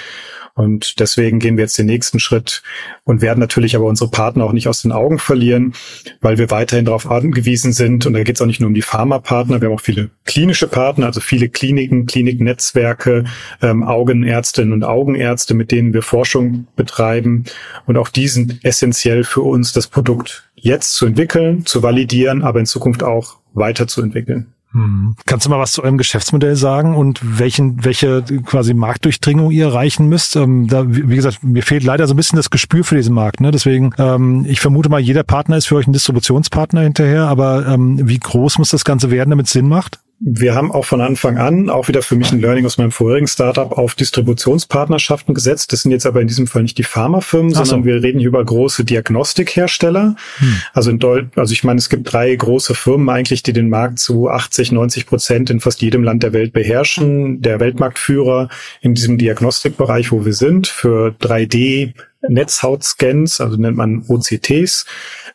und 0.55 1.01
deswegen 1.01 1.39
gehen 1.39 1.57
wir 1.57 1.65
jetzt 1.65 1.77
den 1.77 1.85
nächsten 1.85 2.17
Schritt 2.17 2.63
und 3.03 3.21
werden 3.21 3.41
natürlich 3.41 3.75
aber 3.75 3.85
unsere 3.85 4.09
Partner 4.09 4.45
auch 4.45 4.53
nicht 4.53 4.69
aus 4.69 4.81
den 4.81 4.93
Augen 4.93 5.19
verlieren, 5.19 5.73
weil 6.21 6.37
wir 6.37 6.49
weiterhin 6.49 6.85
darauf 6.85 7.11
angewiesen 7.11 7.73
sind. 7.73 8.05
Und 8.05 8.13
da 8.13 8.23
geht 8.23 8.37
es 8.37 8.41
auch 8.41 8.45
nicht 8.45 8.61
nur 8.61 8.69
um 8.69 8.73
die 8.73 8.81
Pharmapartner, 8.81 9.59
wir 9.59 9.67
haben 9.67 9.75
auch 9.75 9.81
viele 9.81 10.11
klinische 10.23 10.67
Partner, 10.67 11.07
also 11.07 11.19
viele 11.19 11.49
Kliniken, 11.49 12.05
Kliniknetzwerke, 12.05 13.25
ähm, 13.61 13.83
Augenärztinnen 13.83 14.71
und 14.71 14.85
Augenärzte, 14.85 15.55
mit 15.55 15.71
denen 15.71 15.93
wir 15.93 16.01
Forschung 16.01 16.67
betreiben. 16.77 17.43
Und 17.85 17.97
auch 17.97 18.07
die 18.07 18.29
sind 18.29 18.63
essentiell 18.63 19.25
für 19.25 19.41
uns, 19.41 19.73
das 19.73 19.87
Produkt 19.87 20.49
jetzt 20.55 20.93
zu 20.93 21.05
entwickeln, 21.05 21.65
zu 21.65 21.83
validieren, 21.83 22.43
aber 22.43 22.61
in 22.61 22.65
Zukunft 22.65 23.03
auch 23.03 23.39
weiterzuentwickeln. 23.53 24.54
Hm. 24.75 25.15
Kannst 25.25 25.45
du 25.45 25.49
mal 25.49 25.59
was 25.59 25.71
zu 25.71 25.83
eurem 25.83 25.97
Geschäftsmodell 25.97 26.57
sagen 26.57 26.95
und 26.95 27.21
welchen, 27.23 27.85
welche 27.85 28.23
quasi 28.45 28.73
Marktdurchdringung 28.73 29.49
ihr 29.49 29.67
erreichen 29.67 30.09
müsst? 30.09 30.35
Ähm, 30.35 30.67
da, 30.67 30.83
wie 30.85 31.15
gesagt, 31.15 31.43
mir 31.43 31.63
fehlt 31.63 31.83
leider 31.83 32.07
so 32.07 32.13
ein 32.13 32.17
bisschen 32.17 32.35
das 32.35 32.49
Gespür 32.49 32.83
für 32.83 32.95
diesen 32.95 33.15
Markt. 33.15 33.39
Ne? 33.39 33.51
Deswegen, 33.51 33.93
ähm, 33.97 34.45
ich 34.45 34.59
vermute 34.59 34.89
mal, 34.89 34.99
jeder 34.99 35.23
Partner 35.23 35.55
ist 35.55 35.67
für 35.67 35.77
euch 35.77 35.87
ein 35.87 35.93
Distributionspartner 35.93 36.81
hinterher, 36.81 37.23
aber 37.27 37.65
ähm, 37.67 38.01
wie 38.03 38.19
groß 38.19 38.57
muss 38.57 38.69
das 38.69 38.83
Ganze 38.83 39.11
werden, 39.11 39.29
damit 39.29 39.45
es 39.45 39.53
Sinn 39.53 39.69
macht? 39.69 40.01
Wir 40.19 40.55
haben 40.55 40.71
auch 40.71 40.85
von 40.85 41.01
Anfang 41.01 41.37
an, 41.37 41.69
auch 41.69 41.89
wieder 41.89 42.01
für 42.01 42.15
mich 42.15 42.31
ein 42.31 42.39
Learning 42.39 42.65
aus 42.65 42.77
meinem 42.77 42.91
vorherigen 42.91 43.27
Startup, 43.27 43.71
auf 43.71 43.95
Distributionspartnerschaften 43.95 45.35
gesetzt. 45.35 45.73
Das 45.73 45.81
sind 45.81 45.91
jetzt 45.91 46.05
aber 46.05 46.21
in 46.21 46.27
diesem 46.27 46.47
Fall 46.47 46.63
nicht 46.63 46.77
die 46.77 46.83
Pharmafirmen, 46.83 47.53
so. 47.53 47.63
sondern 47.63 47.85
wir 47.85 48.01
reden 48.01 48.19
hier 48.19 48.29
über 48.29 48.43
große 48.43 48.85
Diagnostikhersteller. 48.85 50.15
Hm. 50.37 50.55
Also 50.73 50.89
in 50.89 50.99
Deutsch, 50.99 51.27
also 51.35 51.51
ich 51.51 51.63
meine, 51.65 51.79
es 51.79 51.89
gibt 51.89 52.11
drei 52.11 52.33
große 52.33 52.75
Firmen 52.75 53.09
eigentlich, 53.09 53.43
die 53.43 53.53
den 53.53 53.69
Markt 53.69 53.99
zu 53.99 54.29
80, 54.29 54.71
90 54.71 55.05
Prozent 55.05 55.49
in 55.49 55.59
fast 55.59 55.81
jedem 55.81 56.03
Land 56.03 56.23
der 56.23 56.31
Welt 56.31 56.53
beherrschen. 56.53 57.41
Der 57.41 57.59
Weltmarktführer 57.59 58.47
in 58.81 58.93
diesem 58.93 59.17
Diagnostikbereich, 59.17 60.11
wo 60.11 60.23
wir 60.23 60.33
sind, 60.33 60.67
für 60.67 61.13
3D 61.21 61.93
Netzhautscans, 62.29 63.41
also 63.41 63.57
nennt 63.57 63.77
man 63.77 64.03
OCTs. 64.07 64.85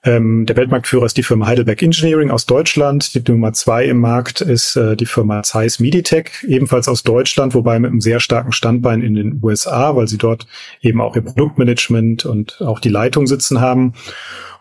Ähm, 0.02 0.46
der 0.46 0.56
Weltmarktführer 0.56 1.04
ist 1.04 1.16
die 1.16 1.22
Firma 1.22 1.46
Heidelberg 1.46 1.82
Engineering 1.82 2.30
aus 2.30 2.46
Deutschland. 2.46 3.14
Die 3.14 3.30
Nummer 3.30 3.52
zwei 3.52 3.84
im 3.84 3.98
Markt 3.98 4.40
ist 4.40 4.76
äh, 4.76 4.96
die 4.96 5.06
Firma 5.06 5.42
Zeiss 5.42 5.78
Meditech, 5.78 6.30
ebenfalls 6.46 6.88
aus 6.88 7.02
Deutschland, 7.02 7.54
wobei 7.54 7.78
mit 7.78 7.90
einem 7.90 8.00
sehr 8.00 8.20
starken 8.20 8.52
Standbein 8.52 9.02
in 9.02 9.14
den 9.14 9.40
USA, 9.42 9.94
weil 9.96 10.08
sie 10.08 10.18
dort 10.18 10.46
eben 10.80 11.00
auch 11.00 11.16
ihr 11.16 11.22
Produktmanagement 11.22 12.24
und 12.24 12.62
auch 12.62 12.80
die 12.80 12.88
Leitung 12.88 13.26
sitzen 13.26 13.60
haben. 13.60 13.92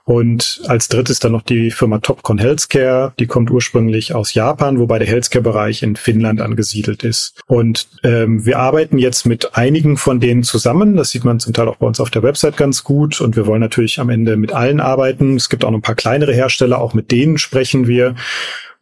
Und 0.09 0.63
als 0.65 0.87
drittes 0.87 1.19
dann 1.19 1.33
noch 1.33 1.43
die 1.43 1.69
Firma 1.69 1.99
Topcon 1.99 2.39
Healthcare, 2.39 3.13
die 3.19 3.27
kommt 3.27 3.51
ursprünglich 3.51 4.15
aus 4.15 4.33
Japan, 4.33 4.79
wobei 4.79 4.97
der 4.97 5.07
Healthcare-Bereich 5.07 5.83
in 5.83 5.95
Finnland 5.95 6.41
angesiedelt 6.41 7.03
ist. 7.03 7.39
Und 7.45 7.87
ähm, 8.03 8.43
wir 8.43 8.57
arbeiten 8.57 8.97
jetzt 8.97 9.27
mit 9.27 9.55
einigen 9.55 9.97
von 9.97 10.19
denen 10.19 10.41
zusammen. 10.41 10.95
Das 10.95 11.11
sieht 11.11 11.25
man 11.25 11.39
zum 11.39 11.53
Teil 11.53 11.67
auch 11.67 11.75
bei 11.75 11.85
uns 11.85 11.99
auf 11.99 12.09
der 12.09 12.23
Website 12.23 12.57
ganz 12.57 12.83
gut. 12.83 13.21
Und 13.21 13.35
wir 13.35 13.45
wollen 13.45 13.61
natürlich 13.61 13.99
am 13.99 14.09
Ende 14.09 14.35
mit 14.35 14.51
allen 14.51 14.79
arbeiten. 14.79 15.35
Es 15.35 15.47
gibt 15.47 15.63
auch 15.63 15.69
noch 15.69 15.77
ein 15.77 15.83
paar 15.83 15.93
kleinere 15.93 16.33
Hersteller, 16.33 16.81
auch 16.81 16.95
mit 16.95 17.11
denen 17.11 17.37
sprechen 17.37 17.85
wir 17.87 18.15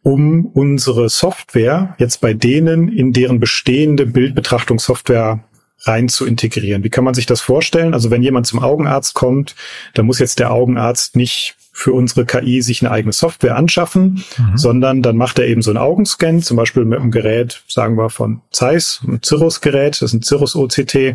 um 0.02 0.46
unsere 0.46 1.10
Software 1.10 1.94
jetzt 1.98 2.22
bei 2.22 2.32
denen 2.32 2.88
in 2.88 3.12
deren 3.12 3.38
bestehende 3.38 4.06
Bildbetrachtungssoftware 4.06 5.44
rein 5.82 6.08
zu 6.08 6.26
integrieren. 6.26 6.84
Wie 6.84 6.90
kann 6.90 7.04
man 7.04 7.14
sich 7.14 7.26
das 7.26 7.40
vorstellen? 7.40 7.94
Also 7.94 8.10
wenn 8.10 8.22
jemand 8.22 8.46
zum 8.46 8.60
Augenarzt 8.60 9.14
kommt, 9.14 9.54
dann 9.94 10.06
muss 10.06 10.18
jetzt 10.18 10.38
der 10.38 10.50
Augenarzt 10.50 11.16
nicht 11.16 11.56
für 11.78 11.92
unsere 11.92 12.26
KI 12.26 12.60
sich 12.60 12.82
eine 12.82 12.90
eigene 12.90 13.12
Software 13.12 13.54
anschaffen, 13.54 14.24
mhm. 14.36 14.56
sondern 14.56 15.00
dann 15.00 15.16
macht 15.16 15.38
er 15.38 15.46
eben 15.46 15.62
so 15.62 15.70
einen 15.70 15.78
Augenscan, 15.78 16.42
zum 16.42 16.56
Beispiel 16.56 16.84
mit 16.84 16.98
einem 16.98 17.12
Gerät, 17.12 17.62
sagen 17.68 17.96
wir 17.96 18.10
von 18.10 18.40
Zeiss, 18.50 19.00
ein 19.06 19.20
Cirrus-Gerät, 19.24 19.94
das 19.94 20.02
ist 20.02 20.14
ein 20.14 20.22
Cirrus 20.22 20.56
OCT. 20.56 21.14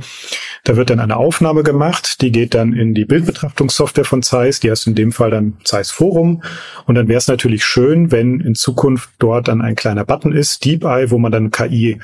Da 0.63 0.77
wird 0.77 0.89
dann 0.89 1.01
eine 1.01 1.17
Aufnahme 1.17 1.63
gemacht, 1.63 2.21
die 2.21 2.31
geht 2.31 2.53
dann 2.53 2.71
in 2.71 2.93
die 2.93 3.03
Bildbetrachtungssoftware 3.03 4.05
von 4.05 4.23
Zeiss, 4.23 4.61
die 4.61 4.71
heißt 4.71 4.87
in 4.87 4.95
dem 4.95 5.11
Fall 5.11 5.31
dann 5.31 5.57
Zeiss 5.65 5.91
Forum. 5.91 6.41
Und 6.85 6.95
dann 6.95 7.09
wäre 7.09 7.17
es 7.17 7.27
natürlich 7.27 7.65
schön, 7.65 8.13
wenn 8.13 8.39
in 8.39 8.55
Zukunft 8.55 9.09
dort 9.19 9.49
dann 9.49 9.61
ein 9.61 9.75
kleiner 9.75 10.05
Button 10.05 10.31
ist, 10.31 10.63
Deep 10.63 10.85
Eye, 10.85 11.11
wo 11.11 11.17
man 11.17 11.33
dann 11.33 11.51
KI 11.51 11.99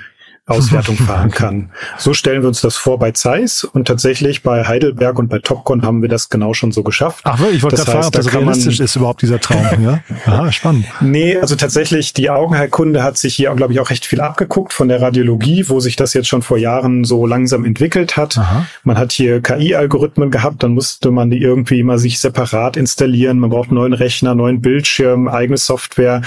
Auswertung 0.49 0.97
fahren 0.97 1.31
kann. 1.31 1.69
So 1.97 2.13
stellen 2.13 2.41
wir 2.41 2.47
uns 2.47 2.61
das 2.61 2.75
vor 2.75 2.99
bei 2.99 3.11
Zeiss 3.11 3.63
und 3.63 3.87
tatsächlich 3.87 4.43
bei 4.43 4.65
Heidelberg 4.65 5.19
und 5.19 5.29
bei 5.29 5.39
Topcon 5.39 5.83
haben 5.83 6.01
wir 6.01 6.09
das 6.09 6.29
genau 6.29 6.53
schon 6.53 6.71
so 6.71 6.83
geschafft. 6.83 7.21
Ach 7.23 7.39
wirklich? 7.39 7.57
Ich 7.57 7.63
wollte 7.63 7.77
gerade 7.77 7.91
fragen, 7.91 8.07
ob 8.07 8.13
das 8.13 8.33
realistisch 8.33 8.79
ist 8.79 8.95
überhaupt 8.95 9.21
dieser 9.21 9.39
Traum. 9.39 9.65
ja? 9.83 9.99
Aha, 10.25 10.51
spannend. 10.51 10.85
Nee, 11.01 11.37
also 11.37 11.55
tatsächlich, 11.55 12.13
die 12.13 12.29
Augenheilkunde 12.29 13.03
hat 13.03 13.17
sich 13.17 13.35
hier, 13.35 13.53
glaube 13.55 13.73
ich, 13.73 13.79
auch 13.79 13.89
recht 13.89 14.05
viel 14.05 14.21
abgeguckt 14.21 14.73
von 14.73 14.87
der 14.87 15.01
Radiologie, 15.01 15.65
wo 15.67 15.79
sich 15.79 15.95
das 15.95 16.13
jetzt 16.13 16.27
schon 16.27 16.41
vor 16.41 16.57
Jahren 16.57 17.03
so 17.03 17.25
langsam 17.25 17.65
entwickelt 17.65 18.17
hat. 18.17 18.37
Aha. 18.37 18.65
Man 18.83 18.97
hat 18.97 19.11
hier 19.11 19.41
KI-Algorithmen 19.41 20.31
gehabt, 20.31 20.63
dann 20.63 20.73
musste 20.73 21.11
man 21.11 21.29
die 21.29 21.41
irgendwie 21.41 21.79
immer 21.79 21.97
sich 21.97 22.19
separat 22.19 22.77
installieren. 22.77 23.39
Man 23.39 23.49
braucht 23.49 23.71
neuen 23.71 23.93
Rechner, 23.93 24.35
neuen 24.35 24.61
Bildschirm, 24.61 25.27
eigene 25.27 25.57
Software. 25.57 26.21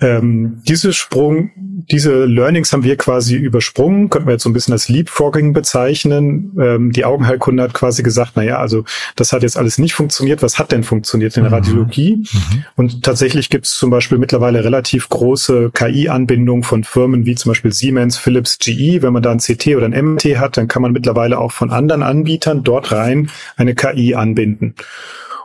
Ähm, 0.00 0.62
diese 0.68 0.92
Sprung, 0.92 1.50
diese 1.90 2.24
Learnings 2.24 2.72
haben 2.72 2.84
wir 2.84 2.96
quasi 2.96 3.34
übersprungen, 3.34 4.10
könnten 4.10 4.28
wir 4.28 4.34
jetzt 4.34 4.44
so 4.44 4.50
ein 4.50 4.52
bisschen 4.52 4.72
als 4.72 4.88
Leapfrogging 4.88 5.52
bezeichnen. 5.52 6.56
Ähm, 6.60 6.92
die 6.92 7.04
Augenheilkunde 7.04 7.64
hat 7.64 7.74
quasi 7.74 8.04
gesagt, 8.04 8.32
na 8.36 8.42
ja, 8.42 8.58
also 8.58 8.84
das 9.16 9.32
hat 9.32 9.42
jetzt 9.42 9.56
alles 9.56 9.78
nicht 9.78 9.94
funktioniert. 9.94 10.40
Was 10.40 10.58
hat 10.58 10.70
denn 10.70 10.84
funktioniert 10.84 11.36
in 11.36 11.42
der 11.42 11.50
mhm. 11.50 11.56
Radiologie? 11.56 12.16
Mhm. 12.16 12.64
Und 12.76 13.02
tatsächlich 13.02 13.50
gibt 13.50 13.66
es 13.66 13.74
zum 13.74 13.90
Beispiel 13.90 14.18
mittlerweile 14.18 14.62
relativ 14.62 15.08
große 15.08 15.72
KI-Anbindungen 15.74 16.62
von 16.62 16.84
Firmen 16.84 17.26
wie 17.26 17.34
zum 17.34 17.50
Beispiel 17.50 17.72
Siemens, 17.72 18.18
Philips, 18.18 18.58
GE. 18.58 19.02
Wenn 19.02 19.12
man 19.12 19.22
da 19.24 19.32
ein 19.32 19.38
CT 19.38 19.68
oder 19.74 19.86
ein 19.86 20.14
MT 20.14 20.38
hat, 20.38 20.56
dann 20.56 20.68
kann 20.68 20.82
man 20.82 20.92
mittlerweile 20.92 21.38
auch 21.38 21.50
von 21.50 21.70
anderen 21.70 22.04
Anbietern 22.04 22.62
dort 22.62 22.92
rein 22.92 23.30
eine 23.56 23.74
KI 23.74 24.14
anbinden. 24.14 24.74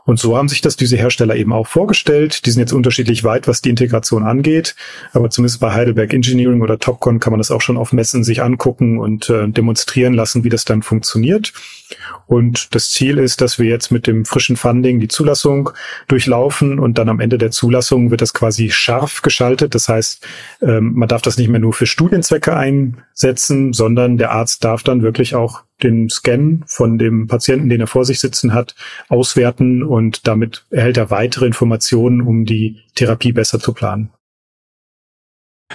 Und 0.05 0.19
so 0.19 0.38
haben 0.38 0.50
sich 0.50 0.62
das 0.62 0.75
diese 0.75 0.98
Hersteller 0.98 1.36
eben 1.36 1.53
auch 1.53 1.67
vorgestellt. 1.67 2.45
Die 2.45 2.51
sind 2.51 2.60
jetzt 2.60 2.74
unterschiedlich 2.74 3.24
weit, 3.24 3.48
was 3.48 3.62
die 3.62 3.69
Integration 3.69 4.24
angeht. 4.24 4.75
Aber 5.13 5.29
zumindest 5.29 5.62
bei 5.62 5.72
Heidelberg 5.72 6.13
Engineering 6.13 6.62
oder 6.62 6.77
Topcon 6.77 7.19
kann 7.19 7.31
man 7.31 7.39
das 7.39 7.51
auch 7.51 7.62
schon 7.62 7.77
auf 7.77 7.93
Messen 7.93 8.24
sich 8.24 8.41
angucken 8.41 9.00
und 9.00 9.29
äh, 9.29 9.48
demonstrieren 9.48 10.13
lassen, 10.13 10.43
wie 10.43 10.50
das 10.50 10.65
dann 10.65 10.81
funktioniert. 10.81 11.53
Und 12.27 12.75
das 12.75 12.91
Ziel 12.91 13.17
ist, 13.17 13.41
dass 13.41 13.60
wir 13.60 13.67
jetzt 13.67 13.91
mit 13.91 14.07
dem 14.07 14.25
frischen 14.25 14.57
Funding 14.57 15.00
die 15.00 15.07
Zulassung 15.07 15.69
durchlaufen 16.07 16.79
und 16.79 16.98
dann 16.98 17.10
am 17.10 17.19
Ende 17.19 17.38
der 17.38 17.51
Zulassung 17.51 18.12
wird 18.12 18.22
das 18.22 18.33
quasi 18.33 18.69
scharf 18.72 19.22
geschaltet. 19.22 19.75
Das 19.75 19.88
heißt, 19.88 20.25
ähm, 20.62 20.93
man 20.95 21.07
darf 21.07 21.22
das 21.22 21.38
nicht 21.38 21.50
mehr 21.50 21.60
nur 21.60 21.74
für 21.74 21.86
Studienzwecke 21.86 22.55
einsetzen, 22.55 23.74
sondern 23.74 24.17
der 24.17 24.31
Arzt 24.31 24.63
darf 24.63 24.83
dann 24.83 25.01
wirklich 25.01 25.36
auch 25.36 25.63
den 25.83 26.09
Scan 26.09 26.63
von 26.67 26.97
dem 26.97 27.27
Patienten, 27.27 27.69
den 27.69 27.81
er 27.81 27.87
vor 27.87 28.05
sich 28.05 28.19
sitzen 28.19 28.53
hat, 28.53 28.75
auswerten 29.09 29.83
und 29.83 30.27
damit 30.27 30.65
erhält 30.69 30.97
er 30.97 31.11
weitere 31.11 31.45
Informationen, 31.45 32.21
um 32.21 32.45
die 32.45 32.79
Therapie 32.95 33.31
besser 33.31 33.59
zu 33.59 33.73
planen. 33.73 34.09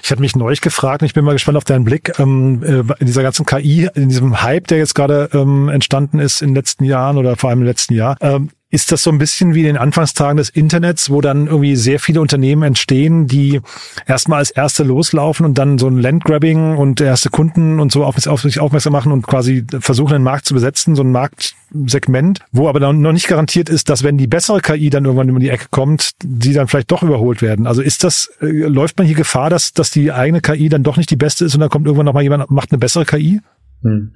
Ich 0.03 0.11
hatte 0.11 0.21
mich 0.21 0.37
neulich 0.37 0.61
gefragt, 0.61 1.03
und 1.03 1.07
ich 1.07 1.15
bin 1.15 1.25
mal 1.25 1.33
gespannt 1.33 1.57
auf 1.57 1.65
deinen 1.65 1.85
Blick, 1.85 2.19
ähm, 2.19 2.63
äh, 2.63 2.85
in 3.01 3.07
dieser 3.07 3.23
ganzen 3.23 3.47
KI, 3.47 3.89
in 3.95 4.09
diesem 4.09 4.43
Hype, 4.43 4.69
der 4.69 4.79
jetzt 4.79 4.95
gerade 4.95 5.29
ähm, 5.33 5.69
entstanden 5.69 6.19
ist 6.19 6.41
in 6.41 6.51
den 6.51 6.55
letzten 6.55 6.85
Jahren 6.85 7.17
oder 7.17 7.37
vor 7.37 7.51
allem 7.51 7.61
im 7.61 7.67
letzten 7.67 7.95
Jahr, 7.95 8.17
ähm, 8.21 8.51
ist 8.71 8.93
das 8.93 9.03
so 9.03 9.11
ein 9.11 9.17
bisschen 9.17 9.55
wie 9.55 9.61
in 9.61 9.67
den 9.67 9.77
Anfangstagen 9.79 10.37
des 10.37 10.51
Internets, 10.51 11.09
wo 11.09 11.23
dann 11.23 11.47
irgendwie 11.47 11.75
sehr 11.75 11.99
viele 11.99 12.21
Unternehmen 12.21 12.63
entstehen, 12.63 13.27
die 13.27 13.63
erstmal 14.07 14.41
als 14.41 14.51
erste 14.51 14.85
loslaufen 14.85 15.47
und 15.47 15.57
dann 15.57 15.79
so 15.79 15.89
ein 15.89 15.97
Landgrabbing 15.97 16.77
und 16.77 17.01
erste 17.01 17.31
Kunden 17.31 17.81
und 17.81 17.91
so 17.91 18.05
auf, 18.05 18.27
auf 18.27 18.43
sich 18.43 18.61
aufmerksam 18.61 18.93
machen 18.93 19.11
und 19.11 19.27
quasi 19.27 19.65
versuchen, 19.81 20.13
den 20.13 20.23
Markt 20.23 20.45
zu 20.45 20.53
besetzen, 20.53 20.95
so 20.97 21.03
ein 21.03 21.13
Marktsegment, 21.13 22.41
wo 22.53 22.69
aber 22.69 22.79
dann 22.79 23.01
noch 23.01 23.13
nicht 23.13 23.29
garantiert 23.29 23.71
ist, 23.71 23.89
dass 23.89 24.03
wenn 24.03 24.19
die 24.19 24.27
bessere 24.27 24.61
KI 24.61 24.91
dann 24.91 25.07
irgendwann 25.07 25.31
in 25.31 25.41
die 25.41 25.49
Ecke 25.49 25.69
kommt, 25.71 26.11
die 26.23 26.53
dann 26.53 26.69
vielleicht 26.69 26.91
doch 26.91 27.03
überholt 27.03 27.41
werden. 27.41 27.67
Also 27.67 27.81
ist 27.81 28.05
das, 28.05 28.31
äh, 28.43 28.47
läuft 28.47 28.99
man 28.99 29.07
hier 29.07 29.17
Gefahr, 29.17 29.49
dass, 29.49 29.73
dass 29.73 29.91
die 29.91 30.13
eigene 30.13 30.43
KI 30.43 30.69
dann 30.69 30.83
doch 30.83 30.99
nicht 30.99 31.11
die 31.11 31.17
beste 31.17 31.47
ist 31.47 31.55
und 31.55 31.61
dann 31.61 31.71
kommt 31.71 31.87
irgendwann 31.87 32.07
noch 32.07 32.15
mal 32.15 32.23
jemand, 32.23 32.51
macht 32.51 32.71
eine 32.71 32.79
bessere 32.79 33.07
KI? 33.07 33.41
Hm. 33.83 34.13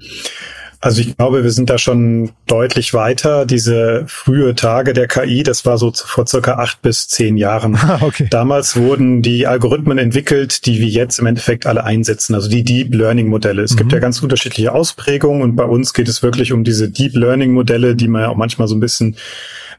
Also 0.83 1.01
ich 1.01 1.17
glaube, 1.17 1.45
wir 1.45 1.53
sind 1.53 1.71
da 1.71 1.79
schon 1.79 2.33
deutlich 2.49 2.93
weiter. 2.93 3.47
Diese 3.47 4.05
frühe 4.09 4.57
Tage 4.57 4.95
der 4.95 5.07
KI, 5.07 5.45
das 5.45 5.65
war 5.65 5.79
so 5.79 5.93
vor 5.93 6.27
circa 6.27 6.55
acht 6.55 6.83
bis 6.83 7.07
zehn 7.09 7.37
Jahren. 7.37 7.79
Ah, 7.93 7.99
okay. 8.01 8.29
Damals 8.31 8.77
wurden 8.77 9.23
die 9.23 9.47
Algorithmen 9.47 9.99
entwickelt, 9.99 10.67
die 10.67 10.79
wir 10.79 10.87
jetzt 10.87 11.19
im 11.19 11.27
Endeffekt 11.27 11.67
alle 11.67 11.83
einsetzen, 11.85 12.35
also 12.35 12.49
die 12.49 12.63
Deep 12.63 12.95
Learning 12.95 13.29
Modelle. 13.29 13.63
Es 13.63 13.73
mhm. 13.73 13.79
gibt 13.79 13.93
ja 13.93 13.99
ganz 13.99 14.23
unterschiedliche 14.23 14.73
Ausprägungen 14.73 15.43
und 15.43 15.57
bei 15.57 15.65
uns 15.65 15.93
geht 15.93 16.09
es 16.09 16.23
wirklich 16.23 16.53
um 16.53 16.63
diese 16.63 16.89
Deep 16.89 17.15
Learning 17.15 17.53
Modelle, 17.53 17.97
die 17.97 18.09
man 18.09 18.23
ja 18.23 18.29
auch 18.29 18.37
manchmal 18.37 18.69
so 18.69 18.77
ein 18.77 18.81
bisschen 18.81 19.17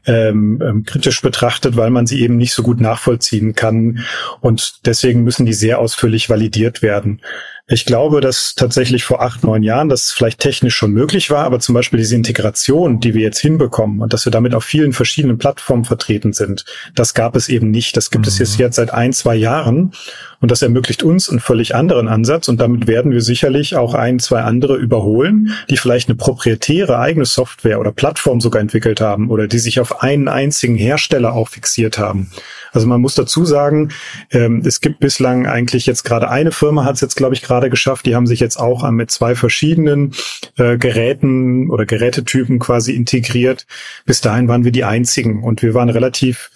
ähm, 0.06 0.62
ähm, 0.62 0.84
kritisch 0.84 1.22
betrachtet, 1.22 1.76
weil 1.76 1.90
man 1.90 2.06
sie 2.06 2.20
eben 2.20 2.36
nicht 2.36 2.52
so 2.52 2.62
gut 2.62 2.80
nachvollziehen 2.80 3.54
kann. 3.54 4.00
Und 4.40 4.86
deswegen 4.86 5.24
müssen 5.24 5.46
die 5.46 5.54
sehr 5.54 5.78
ausführlich 5.78 6.28
validiert 6.28 6.82
werden. 6.82 7.20
Ich 7.66 7.86
glaube, 7.86 8.20
dass 8.20 8.54
tatsächlich 8.54 9.04
vor 9.04 9.22
acht, 9.22 9.42
neun 9.42 9.62
Jahren 9.62 9.88
das 9.88 10.12
vielleicht 10.12 10.38
technisch 10.38 10.74
schon 10.74 10.90
möglich 10.90 11.30
war, 11.30 11.44
aber 11.44 11.60
zum 11.60 11.74
Beispiel 11.74 11.98
diese 11.98 12.14
Integration, 12.14 13.00
die 13.00 13.14
wir 13.14 13.22
jetzt 13.22 13.38
hinbekommen 13.38 14.02
und 14.02 14.12
dass 14.12 14.26
wir 14.26 14.30
damit 14.30 14.54
auf 14.54 14.64
vielen 14.64 14.92
verschiedenen 14.92 15.38
Plattformen 15.38 15.86
vertreten 15.86 16.34
sind, 16.34 16.66
das 16.94 17.14
gab 17.14 17.36
es 17.36 17.48
eben 17.48 17.70
nicht. 17.70 17.96
Das 17.96 18.10
gibt 18.10 18.26
mhm. 18.26 18.28
es 18.28 18.38
jetzt, 18.38 18.58
jetzt 18.58 18.76
seit 18.76 18.92
ein, 18.92 19.14
zwei 19.14 19.34
Jahren 19.34 19.92
und 20.40 20.50
das 20.50 20.60
ermöglicht 20.60 21.02
uns 21.02 21.30
einen 21.30 21.40
völlig 21.40 21.74
anderen 21.74 22.06
Ansatz 22.06 22.48
und 22.48 22.60
damit 22.60 22.86
werden 22.86 23.12
wir 23.12 23.22
sicherlich 23.22 23.76
auch 23.76 23.94
ein, 23.94 24.18
zwei 24.18 24.42
andere 24.42 24.76
überholen, 24.76 25.54
die 25.70 25.78
vielleicht 25.78 26.10
eine 26.10 26.16
proprietäre 26.16 26.98
eigene 26.98 27.24
Software 27.24 27.80
oder 27.80 27.92
Plattform 27.92 28.42
sogar 28.42 28.60
entwickelt 28.60 29.00
haben 29.00 29.30
oder 29.30 29.48
die 29.48 29.58
sich 29.58 29.80
auf 29.80 30.02
einen 30.02 30.28
einzigen 30.28 30.76
Hersteller 30.76 31.32
auch 31.32 31.48
fixiert 31.48 31.96
haben. 31.96 32.30
Also 32.74 32.88
man 32.88 33.00
muss 33.00 33.14
dazu 33.14 33.46
sagen, 33.46 33.90
ähm, 34.32 34.62
es 34.66 34.82
gibt 34.82 34.98
bislang 34.98 35.46
eigentlich 35.46 35.86
jetzt 35.86 36.02
gerade 36.02 36.28
eine 36.28 36.52
Firma 36.52 36.84
hat 36.84 36.96
es 36.96 37.00
jetzt, 37.00 37.14
glaube 37.14 37.34
ich, 37.34 37.40
gerade 37.40 37.53
geschafft. 37.60 38.06
Die 38.06 38.14
haben 38.14 38.26
sich 38.26 38.40
jetzt 38.40 38.58
auch 38.58 38.88
mit 38.90 39.10
zwei 39.10 39.34
verschiedenen 39.34 40.14
äh, 40.56 40.76
Geräten 40.76 41.70
oder 41.70 41.86
Gerätetypen 41.86 42.58
quasi 42.58 42.92
integriert. 42.92 43.66
Bis 44.06 44.20
dahin 44.20 44.48
waren 44.48 44.64
wir 44.64 44.72
die 44.72 44.84
einzigen 44.84 45.42
und 45.42 45.62
wir 45.62 45.74
waren 45.74 45.90
relativ 45.90 46.50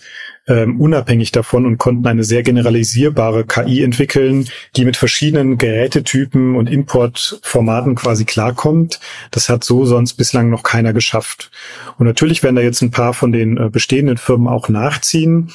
ähm, 0.49 0.81
unabhängig 0.81 1.31
davon 1.31 1.67
und 1.67 1.79
konnten 1.79 2.07
eine 2.07 2.25
sehr 2.25 2.43
generalisierbare 2.43 3.45
KI 3.45 3.83
entwickeln, 3.83 4.49
die 4.77 4.85
mit 4.85 4.97
verschiedenen 4.97 5.59
Gerätetypen 5.59 6.57
und 6.57 6.71
Importformaten 6.71 7.95
quasi 7.95 8.25
klarkommt. 8.25 8.99
Das 9.31 9.49
hat 9.49 9.63
so 9.63 9.85
sonst 9.85 10.15
bislang 10.15 10.51
noch 10.51 10.63
keiner 10.63 10.93
geschafft. 10.93 11.51
Und 11.99 12.07
natürlich 12.07 12.43
werden 12.43 12.57
da 12.57 12.63
jetzt 12.63 12.83
ein 12.83 12.91
paar 12.91 13.15
von 13.15 13.31
den 13.31 13.59
äh, 13.59 13.69
bestehenden 13.69 14.17
Firmen 14.17 14.49
auch 14.49 14.69
nachziehen. 14.69 15.51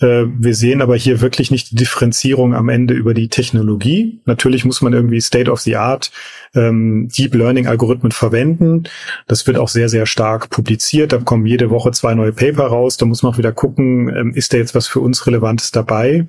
Äh, 0.00 0.24
wir 0.26 0.54
sehen 0.54 0.82
aber 0.82 0.96
hier 0.96 1.20
wirklich 1.20 1.50
nicht 1.50 1.70
die 1.70 1.76
Differenzierung 1.76 2.54
am 2.54 2.68
Ende 2.68 2.94
über 2.94 3.14
die 3.14 3.28
Technologie. 3.28 4.20
Natürlich 4.24 4.64
muss 4.64 4.82
man 4.82 4.92
irgendwie 4.92 5.20
State 5.20 5.50
of 5.50 5.60
the 5.60 5.76
Art 5.76 6.10
ähm, 6.54 7.08
Deep 7.08 7.34
Learning 7.34 7.66
Algorithmen 7.66 8.12
verwenden. 8.12 8.84
Das 9.26 9.46
wird 9.46 9.58
auch 9.58 9.68
sehr, 9.68 9.88
sehr 9.88 10.06
stark 10.06 10.50
publiziert. 10.50 11.12
Da 11.12 11.18
kommen 11.18 11.46
jede 11.46 11.70
Woche 11.70 11.92
zwei 11.92 12.14
neue 12.14 12.32
Paper 12.32 12.66
raus. 12.66 12.96
Da 12.96 13.06
muss 13.06 13.22
man 13.22 13.32
auch 13.32 13.38
wieder 13.38 13.52
gucken, 13.52 14.08
ähm, 14.14 14.34
ist 14.34 14.52
da 14.52 14.58
jetzt 14.58 14.74
was 14.74 14.86
für 14.86 15.00
uns 15.00 15.26
Relevantes 15.26 15.70
dabei? 15.70 16.26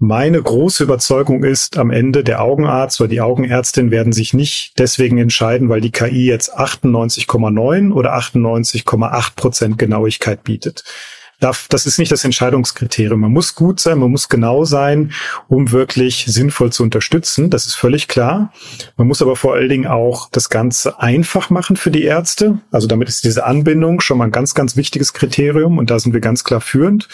Meine 0.00 0.40
große 0.40 0.84
Überzeugung 0.84 1.42
ist, 1.42 1.76
am 1.76 1.90
Ende 1.90 2.22
der 2.22 2.40
Augenarzt 2.40 3.00
oder 3.00 3.08
die 3.08 3.20
Augenärztin 3.20 3.90
werden 3.90 4.12
sich 4.12 4.32
nicht 4.32 4.78
deswegen 4.78 5.18
entscheiden, 5.18 5.68
weil 5.68 5.80
die 5.80 5.90
KI 5.90 6.26
jetzt 6.26 6.56
98,9 6.56 7.92
oder 7.92 8.16
98,8 8.16 9.34
Prozent 9.34 9.76
Genauigkeit 9.78 10.44
bietet 10.44 10.84
darf, 11.40 11.66
das 11.68 11.86
ist 11.86 11.98
nicht 11.98 12.10
das 12.10 12.24
Entscheidungskriterium. 12.24 13.20
Man 13.20 13.32
muss 13.32 13.54
gut 13.54 13.80
sein, 13.80 13.98
man 13.98 14.10
muss 14.10 14.28
genau 14.28 14.64
sein, 14.64 15.12
um 15.48 15.70
wirklich 15.72 16.26
sinnvoll 16.26 16.72
zu 16.72 16.82
unterstützen. 16.82 17.50
Das 17.50 17.66
ist 17.66 17.74
völlig 17.74 18.08
klar. 18.08 18.52
Man 18.96 19.06
muss 19.06 19.22
aber 19.22 19.36
vor 19.36 19.54
allen 19.54 19.68
Dingen 19.68 19.86
auch 19.86 20.28
das 20.30 20.50
Ganze 20.50 21.00
einfach 21.00 21.50
machen 21.50 21.76
für 21.76 21.90
die 21.90 22.04
Ärzte. 22.04 22.58
Also 22.70 22.86
damit 22.86 23.08
ist 23.08 23.24
diese 23.24 23.44
Anbindung 23.44 24.00
schon 24.00 24.18
mal 24.18 24.24
ein 24.24 24.32
ganz, 24.32 24.54
ganz 24.54 24.76
wichtiges 24.76 25.12
Kriterium 25.12 25.78
und 25.78 25.90
da 25.90 25.98
sind 25.98 26.12
wir 26.12 26.20
ganz 26.20 26.44
klar 26.44 26.60
führend. 26.60 27.08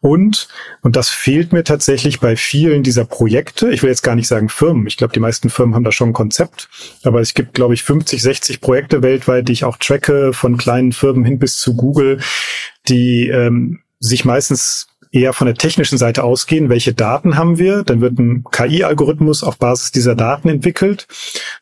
Und, 0.00 0.46
und 0.82 0.94
das 0.94 1.08
fehlt 1.08 1.52
mir 1.52 1.64
tatsächlich 1.64 2.20
bei 2.20 2.36
vielen 2.36 2.84
dieser 2.84 3.04
Projekte, 3.04 3.70
ich 3.70 3.82
will 3.82 3.90
jetzt 3.90 4.04
gar 4.04 4.14
nicht 4.14 4.28
sagen 4.28 4.48
Firmen, 4.48 4.86
ich 4.86 4.96
glaube, 4.96 5.12
die 5.12 5.18
meisten 5.18 5.50
Firmen 5.50 5.74
haben 5.74 5.82
da 5.82 5.90
schon 5.90 6.10
ein 6.10 6.14
Konzept, 6.14 6.68
aber 7.02 7.20
es 7.20 7.34
gibt, 7.34 7.54
glaube 7.54 7.74
ich, 7.74 7.82
50, 7.82 8.22
60 8.22 8.60
Projekte 8.60 9.02
weltweit, 9.02 9.48
die 9.48 9.52
ich 9.52 9.64
auch 9.64 9.76
tracke, 9.76 10.32
von 10.32 10.56
kleinen 10.56 10.92
Firmen 10.92 11.24
hin 11.24 11.40
bis 11.40 11.58
zu 11.58 11.74
Google, 11.74 12.20
die 12.88 13.28
ähm, 13.28 13.80
sich 14.00 14.24
meistens 14.24 14.88
eher 15.10 15.32
von 15.32 15.46
der 15.46 15.54
technischen 15.54 15.98
Seite 15.98 16.22
ausgehen, 16.22 16.68
welche 16.68 16.92
Daten 16.92 17.36
haben 17.36 17.58
wir, 17.58 17.82
dann 17.82 18.00
wird 18.00 18.18
ein 18.18 18.44
KI-Algorithmus 18.50 19.42
auf 19.42 19.58
Basis 19.58 19.90
dieser 19.90 20.14
Daten 20.14 20.48
entwickelt. 20.48 21.06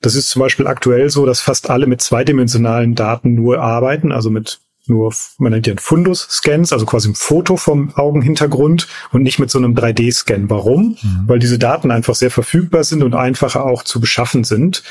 Das 0.00 0.14
ist 0.14 0.30
zum 0.30 0.40
Beispiel 0.40 0.66
aktuell 0.66 1.10
so, 1.10 1.26
dass 1.26 1.40
fast 1.40 1.70
alle 1.70 1.86
mit 1.86 2.00
zweidimensionalen 2.00 2.94
Daten 2.94 3.34
nur 3.34 3.60
arbeiten, 3.60 4.10
also 4.12 4.30
mit 4.30 4.58
nur, 4.88 5.12
man 5.38 5.52
nennt 5.52 5.66
ja 5.66 5.74
Fundus-Scans, 5.76 6.72
also 6.72 6.86
quasi 6.86 7.10
ein 7.10 7.14
Foto 7.14 7.56
vom 7.56 7.94
Augenhintergrund 7.94 8.88
und 9.12 9.22
nicht 9.22 9.38
mit 9.38 9.50
so 9.50 9.58
einem 9.58 9.74
3D-Scan. 9.74 10.48
Warum? 10.48 10.96
Mhm. 11.02 11.24
Weil 11.26 11.38
diese 11.38 11.58
Daten 11.58 11.90
einfach 11.90 12.14
sehr 12.14 12.30
verfügbar 12.30 12.84
sind 12.84 13.02
und 13.02 13.14
einfacher 13.14 13.64
auch 13.64 13.82
zu 13.82 14.00
beschaffen 14.00 14.44
sind. 14.44 14.82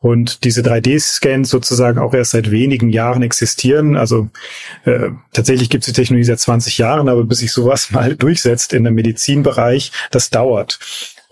Und 0.00 0.44
diese 0.44 0.62
3D-Scans 0.62 1.48
sozusagen 1.48 1.98
auch 1.98 2.12
erst 2.12 2.32
seit 2.32 2.50
wenigen 2.50 2.90
Jahren 2.90 3.22
existieren. 3.22 3.96
Also 3.96 4.28
äh, 4.84 5.10
tatsächlich 5.32 5.70
gibt 5.70 5.82
es 5.82 5.86
die 5.86 5.92
Technologie 5.92 6.24
seit 6.24 6.40
20 6.40 6.78
Jahren, 6.78 7.08
aber 7.08 7.24
bis 7.24 7.38
sich 7.38 7.52
sowas 7.52 7.90
mal 7.92 8.16
durchsetzt 8.16 8.72
in 8.72 8.82
der 8.82 8.92
Medizinbereich, 8.92 9.92
das 10.10 10.30
dauert. 10.30 10.78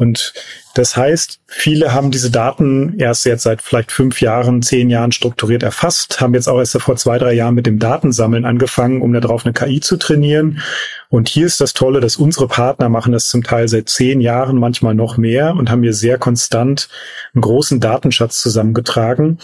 Und 0.01 0.33
das 0.73 0.97
heißt, 0.97 1.41
viele 1.47 1.93
haben 1.93 2.11
diese 2.11 2.31
Daten 2.31 2.95
erst 2.99 3.27
jetzt 3.27 3.43
seit 3.43 3.61
vielleicht 3.61 3.93
fünf 3.93 4.23
Jahren, 4.23 4.63
zehn 4.63 4.89
Jahren 4.89 5.13
strukturiert 5.13 5.63
erfasst, 5.63 6.23
haben 6.23 6.33
jetzt 6.33 6.49
auch 6.49 6.59
erst 6.59 6.81
vor 6.81 6.97
zwei, 6.97 7.19
drei 7.19 7.35
Jahren 7.35 7.55
mit 7.55 7.67
dem 7.67 7.79
Datensammeln 7.79 8.47
angefangen, 8.47 9.03
um 9.03 9.13
darauf 9.13 9.45
eine 9.45 9.53
KI 9.53 9.81
zu 9.81 9.99
trainieren. 9.99 10.63
Und 11.11 11.29
hier 11.29 11.45
ist 11.45 11.61
das 11.61 11.75
Tolle, 11.75 12.01
dass 12.01 12.17
unsere 12.17 12.49
Partner 12.49 12.89
machen 12.89 13.13
das 13.13 13.29
zum 13.29 13.43
Teil 13.43 13.69
seit 13.69 13.91
zehn 13.91 14.23
Jahren, 14.23 14.57
manchmal 14.57 14.95
noch 14.95 15.19
mehr 15.19 15.55
und 15.55 15.71
haben 15.71 15.83
hier 15.83 15.93
sehr 15.93 16.17
konstant 16.17 16.89
einen 17.35 17.43
großen 17.43 17.79
Datenschatz 17.79 18.41
zusammengetragen. 18.41 19.39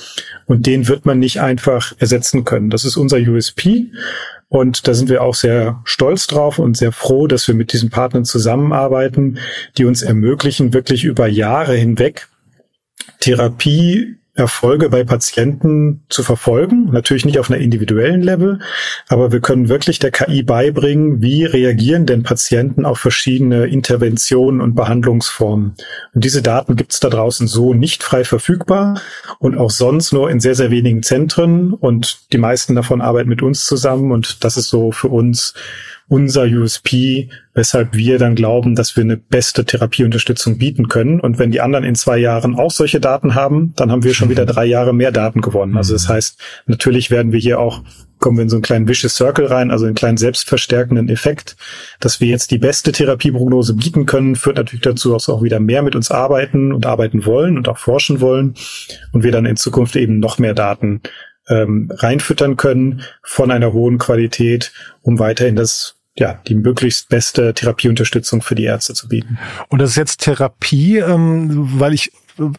Und 0.46 0.66
den 0.66 0.88
wird 0.88 1.04
man 1.04 1.18
nicht 1.18 1.42
einfach 1.42 1.92
ersetzen 1.98 2.44
können. 2.46 2.70
Das 2.70 2.86
ist 2.86 2.96
unser 2.96 3.18
USP. 3.18 3.90
Und 4.48 4.86
da 4.86 4.94
sind 4.94 5.08
wir 5.08 5.22
auch 5.22 5.34
sehr 5.34 5.80
stolz 5.84 6.26
drauf 6.26 6.58
und 6.58 6.76
sehr 6.76 6.92
froh, 6.92 7.26
dass 7.26 7.48
wir 7.48 7.54
mit 7.54 7.72
diesen 7.72 7.90
Partnern 7.90 8.24
zusammenarbeiten, 8.24 9.38
die 9.76 9.84
uns 9.84 10.02
ermöglichen, 10.02 10.72
wirklich 10.72 11.04
über 11.04 11.26
Jahre 11.26 11.74
hinweg 11.74 12.28
Therapie 13.20 14.16
Erfolge 14.36 14.90
bei 14.90 15.02
Patienten 15.02 16.04
zu 16.08 16.22
verfolgen. 16.22 16.90
Natürlich 16.92 17.24
nicht 17.24 17.38
auf 17.38 17.50
einer 17.50 17.60
individuellen 17.60 18.22
Level, 18.22 18.60
aber 19.08 19.32
wir 19.32 19.40
können 19.40 19.68
wirklich 19.68 19.98
der 19.98 20.10
KI 20.10 20.42
beibringen, 20.42 21.22
wie 21.22 21.44
reagieren 21.44 22.06
denn 22.06 22.22
Patienten 22.22 22.84
auf 22.84 22.98
verschiedene 22.98 23.66
Interventionen 23.66 24.60
und 24.60 24.74
Behandlungsformen. 24.74 25.74
Und 26.14 26.24
diese 26.24 26.42
Daten 26.42 26.76
gibt 26.76 26.92
es 26.92 27.00
da 27.00 27.08
draußen 27.08 27.46
so 27.46 27.72
nicht 27.74 28.02
frei 28.02 28.24
verfügbar 28.24 29.00
und 29.38 29.56
auch 29.56 29.70
sonst 29.70 30.12
nur 30.12 30.30
in 30.30 30.40
sehr, 30.40 30.54
sehr 30.54 30.70
wenigen 30.70 31.02
Zentren. 31.02 31.72
Und 31.72 32.32
die 32.32 32.38
meisten 32.38 32.74
davon 32.74 33.00
arbeiten 33.00 33.28
mit 33.28 33.42
uns 33.42 33.64
zusammen. 33.64 34.12
Und 34.12 34.44
das 34.44 34.56
ist 34.56 34.68
so 34.68 34.92
für 34.92 35.08
uns 35.08 35.54
unser 36.08 36.44
USP, 36.44 37.30
weshalb 37.54 37.94
wir 37.94 38.18
dann 38.18 38.36
glauben, 38.36 38.76
dass 38.76 38.96
wir 38.96 39.02
eine 39.02 39.16
beste 39.16 39.64
Therapieunterstützung 39.64 40.58
bieten 40.58 40.88
können. 40.88 41.20
Und 41.20 41.38
wenn 41.38 41.50
die 41.50 41.60
anderen 41.60 41.84
in 41.84 41.96
zwei 41.96 42.18
Jahren 42.18 42.56
auch 42.56 42.70
solche 42.70 43.00
Daten 43.00 43.34
haben, 43.34 43.72
dann 43.76 43.90
haben 43.90 44.04
wir 44.04 44.14
schon 44.14 44.28
wieder 44.28 44.46
drei 44.46 44.66
Jahre 44.66 44.94
mehr 44.94 45.10
Daten 45.10 45.40
gewonnen. 45.40 45.76
Also 45.76 45.94
das 45.94 46.08
heißt, 46.08 46.40
natürlich 46.66 47.10
werden 47.10 47.32
wir 47.32 47.40
hier 47.40 47.58
auch 47.58 47.82
kommen 48.18 48.38
wir 48.38 48.44
in 48.44 48.48
so 48.48 48.56
einen 48.56 48.62
kleinen 48.62 48.88
Vicious 48.88 49.14
Circle 49.14 49.46
rein, 49.46 49.70
also 49.70 49.84
einen 49.84 49.94
kleinen 49.94 50.16
selbstverstärkenden 50.16 51.08
Effekt, 51.08 51.56
dass 52.00 52.20
wir 52.20 52.28
jetzt 52.28 52.50
die 52.50 52.58
beste 52.58 52.92
Therapieprognose 52.92 53.74
bieten 53.74 54.06
können, 54.06 54.36
führt 54.36 54.56
natürlich 54.56 54.82
dazu, 54.82 55.12
dass 55.12 55.28
auch 55.28 55.42
wieder 55.42 55.60
mehr 55.60 55.82
mit 55.82 55.94
uns 55.94 56.10
arbeiten 56.10 56.72
und 56.72 56.86
arbeiten 56.86 57.26
wollen 57.26 57.58
und 57.58 57.68
auch 57.68 57.78
forschen 57.78 58.20
wollen 58.20 58.54
und 59.12 59.22
wir 59.22 59.32
dann 59.32 59.44
in 59.44 59.56
Zukunft 59.56 59.96
eben 59.96 60.18
noch 60.18 60.38
mehr 60.38 60.54
Daten 60.54 61.02
ähm, 61.48 61.90
reinfüttern 61.94 62.56
können 62.56 63.02
von 63.22 63.50
einer 63.50 63.72
hohen 63.72 63.98
Qualität, 63.98 64.72
um 65.02 65.18
weiterhin 65.18 65.56
das 65.56 65.95
ja, 66.18 66.40
die 66.46 66.54
möglichst 66.54 67.08
beste 67.08 67.52
Therapieunterstützung 67.52 68.42
für 68.42 68.54
die 68.54 68.64
Ärzte 68.64 68.94
zu 68.94 69.08
bieten. 69.08 69.38
Und 69.68 69.80
das 69.80 69.90
ist 69.90 69.96
jetzt 69.96 70.22
Therapie, 70.22 70.98
ähm, 70.98 71.50
weil 71.78 71.92
ich 71.92 72.12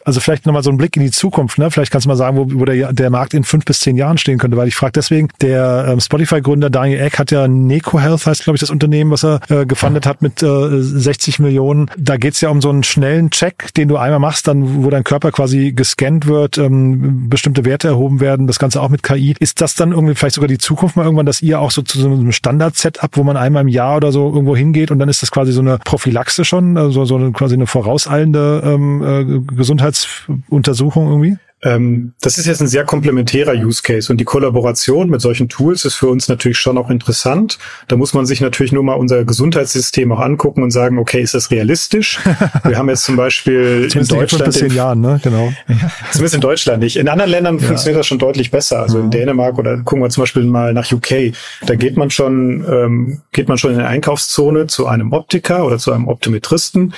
also 0.04 0.20
vielleicht 0.20 0.46
nochmal 0.46 0.62
so 0.62 0.70
ein 0.70 0.76
Blick 0.76 0.96
in 0.96 1.02
die 1.02 1.10
Zukunft, 1.10 1.58
ne? 1.58 1.70
Vielleicht 1.70 1.92
kannst 1.92 2.06
du 2.06 2.08
mal 2.08 2.16
sagen, 2.16 2.36
wo, 2.36 2.46
wo 2.60 2.64
der, 2.64 2.92
der 2.92 3.10
Markt 3.10 3.34
in 3.34 3.44
fünf 3.44 3.64
bis 3.64 3.80
zehn 3.80 3.96
Jahren 3.96 4.18
stehen 4.18 4.38
könnte, 4.38 4.56
weil 4.56 4.68
ich 4.68 4.74
frage 4.74 4.92
deswegen, 4.92 5.28
der 5.40 5.86
ähm, 5.88 6.00
Spotify-Gründer 6.00 6.70
Daniel 6.70 7.00
Eck 7.00 7.18
hat 7.18 7.30
ja 7.30 7.46
Neco 7.48 8.00
Health, 8.00 8.26
heißt 8.26 8.44
glaube 8.44 8.56
ich 8.56 8.60
das 8.60 8.70
Unternehmen, 8.70 9.10
was 9.10 9.24
er 9.24 9.40
äh, 9.48 9.66
gefundet 9.66 10.06
hat 10.06 10.22
mit 10.22 10.42
äh, 10.42 10.80
60 10.80 11.38
Millionen. 11.38 11.90
Da 11.96 12.16
geht's 12.16 12.40
ja 12.40 12.48
um 12.48 12.60
so 12.60 12.70
einen 12.70 12.82
schnellen 12.82 13.30
Check, 13.30 13.72
den 13.74 13.88
du 13.88 13.96
einmal 13.96 14.18
machst, 14.18 14.48
dann 14.48 14.84
wo 14.84 14.90
dein 14.90 15.04
Körper 15.04 15.32
quasi 15.32 15.72
gescannt 15.72 16.26
wird, 16.26 16.58
ähm, 16.58 17.28
bestimmte 17.28 17.64
Werte 17.64 17.88
erhoben 17.88 18.20
werden, 18.20 18.46
das 18.46 18.58
Ganze 18.58 18.80
auch 18.80 18.88
mit 18.88 19.02
KI. 19.02 19.34
Ist 19.38 19.60
das 19.60 19.74
dann 19.74 19.92
irgendwie 19.92 20.14
vielleicht 20.14 20.34
sogar 20.34 20.48
die 20.48 20.58
Zukunft 20.58 20.96
mal 20.96 21.04
irgendwann, 21.04 21.26
dass 21.26 21.42
ihr 21.42 21.60
auch 21.60 21.70
so 21.70 21.82
zu 21.82 22.00
so 22.00 22.06
einem 22.06 22.32
Standard-Setup, 22.32 23.16
wo 23.16 23.22
man 23.22 23.36
einmal 23.36 23.62
im 23.62 23.68
Jahr 23.68 23.96
oder 23.96 24.12
so 24.12 24.28
irgendwo 24.28 24.56
hingeht 24.56 24.90
und 24.90 24.98
dann 24.98 25.08
ist 25.08 25.22
das 25.22 25.30
quasi 25.30 25.52
so 25.52 25.60
eine 25.60 25.78
Prophylaxe 25.78 26.44
schon, 26.44 26.76
also 26.76 27.04
so 27.04 27.16
eine, 27.16 27.32
quasi 27.32 27.54
eine 27.54 27.66
vorauseilende 27.66 28.62
ähm, 28.64 29.02
äh, 29.02 29.64
Gesundheitsuntersuchung 29.68 31.08
irgendwie? 31.08 31.36
Ähm, 31.60 32.12
das 32.20 32.38
ist 32.38 32.46
jetzt 32.46 32.60
ein 32.60 32.68
sehr 32.68 32.84
komplementärer 32.84 33.52
Use 33.52 33.82
Case 33.82 34.12
und 34.12 34.18
die 34.18 34.24
Kollaboration 34.24 35.10
mit 35.10 35.20
solchen 35.20 35.48
Tools 35.48 35.84
ist 35.84 35.96
für 35.96 36.06
uns 36.06 36.28
natürlich 36.28 36.56
schon 36.56 36.78
auch 36.78 36.88
interessant. 36.88 37.58
Da 37.88 37.96
muss 37.96 38.14
man 38.14 38.26
sich 38.26 38.40
natürlich 38.40 38.70
nur 38.70 38.84
mal 38.84 38.94
unser 38.94 39.24
Gesundheitssystem 39.24 40.12
auch 40.12 40.20
angucken 40.20 40.62
und 40.62 40.70
sagen, 40.70 40.98
okay, 40.98 41.20
ist 41.20 41.34
das 41.34 41.50
realistisch? 41.50 42.20
Wir 42.64 42.78
haben 42.78 42.88
jetzt 42.88 43.02
zum 43.02 43.16
Beispiel 43.16 43.88
in 43.92 44.06
Deutschland 44.06 44.56
in 44.56 44.72
Jahren, 44.72 45.00
ne? 45.00 45.18
Genau. 45.20 45.52
Zumindest 46.12 46.36
in 46.36 46.40
Deutschland 46.40 46.80
nicht. 46.80 46.96
In 46.96 47.08
anderen 47.08 47.30
Ländern 47.32 47.58
ja. 47.58 47.66
funktioniert 47.66 47.98
das 47.98 48.06
schon 48.06 48.20
deutlich 48.20 48.52
besser. 48.52 48.80
Also 48.80 48.98
mhm. 48.98 49.04
in 49.04 49.10
Dänemark 49.10 49.58
oder 49.58 49.78
gucken 49.78 50.00
wir 50.00 50.10
zum 50.10 50.22
Beispiel 50.22 50.44
mal 50.44 50.72
nach 50.72 50.92
UK. 50.92 51.32
Da 51.66 51.74
geht 51.74 51.96
man 51.96 52.10
schon, 52.10 52.64
ähm, 52.70 53.20
geht 53.32 53.48
man 53.48 53.58
schon 53.58 53.72
in 53.72 53.80
eine 53.80 53.88
Einkaufszone 53.88 54.68
zu 54.68 54.86
einem 54.86 55.12
Optiker 55.12 55.66
oder 55.66 55.78
zu 55.78 55.92
einem 55.92 56.06
Optometristen 56.06 56.94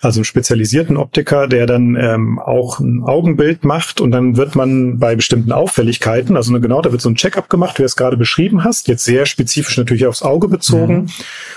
also 0.00 0.20
einen 0.20 0.24
spezialisierten 0.24 0.96
Optiker, 0.96 1.48
der 1.48 1.66
dann 1.66 1.96
ähm, 1.96 2.38
auch 2.38 2.80
ein 2.80 3.02
Augenbild 3.02 3.64
macht 3.64 4.00
und 4.00 4.10
dann 4.10 4.36
wird 4.36 4.54
man 4.54 4.98
bei 4.98 5.16
bestimmten 5.16 5.52
Auffälligkeiten, 5.52 6.36
also 6.36 6.58
genau, 6.60 6.82
da 6.82 6.92
wird 6.92 7.00
so 7.00 7.08
ein 7.08 7.16
Check-up 7.16 7.48
gemacht, 7.48 7.78
wie 7.78 7.82
du 7.82 7.86
es 7.86 7.96
gerade 7.96 8.16
beschrieben 8.16 8.64
hast, 8.64 8.88
jetzt 8.88 9.04
sehr 9.04 9.26
spezifisch 9.26 9.76
natürlich 9.76 10.06
aufs 10.06 10.22
Auge 10.22 10.48
bezogen, 10.48 10.94
mhm. 10.94 11.06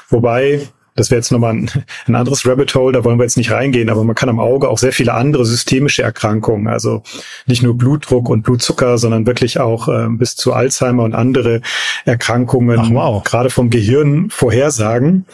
wobei 0.10 0.62
das 0.95 1.10
wäre 1.10 1.19
jetzt 1.19 1.32
nochmal 1.32 1.54
ein, 1.54 1.71
ein 2.08 2.15
anderes 2.15 2.45
Rabbit 2.45 2.73
Hole, 2.75 2.93
da 2.93 3.04
wollen 3.04 3.17
wir 3.17 3.23
jetzt 3.23 3.38
nicht 3.38 3.51
reingehen, 3.51 3.89
aber 3.89 4.04
man 4.04 4.15
kann 4.15 4.30
am 4.30 4.39
Auge 4.39 4.69
auch 4.69 4.77
sehr 4.77 4.91
viele 4.91 5.13
andere 5.13 5.45
systemische 5.45 6.04
Erkrankungen, 6.04 6.67
also 6.67 7.04
nicht 7.45 7.63
nur 7.63 7.77
Blutdruck 7.77 8.30
und 8.30 8.43
Blutzucker, 8.43 8.97
sondern 8.97 9.25
wirklich 9.25 9.60
auch 9.60 9.88
äh, 9.88 10.08
bis 10.10 10.36
zu 10.36 10.54
Alzheimer 10.54 11.04
und 11.04 11.13
andere 11.13 11.62
Erkrankungen, 12.06 12.93
wow. 12.93 13.23
gerade 13.23 13.49
vom 13.49 13.69
Gehirn 13.69 14.30
vorhersagen. 14.30 15.25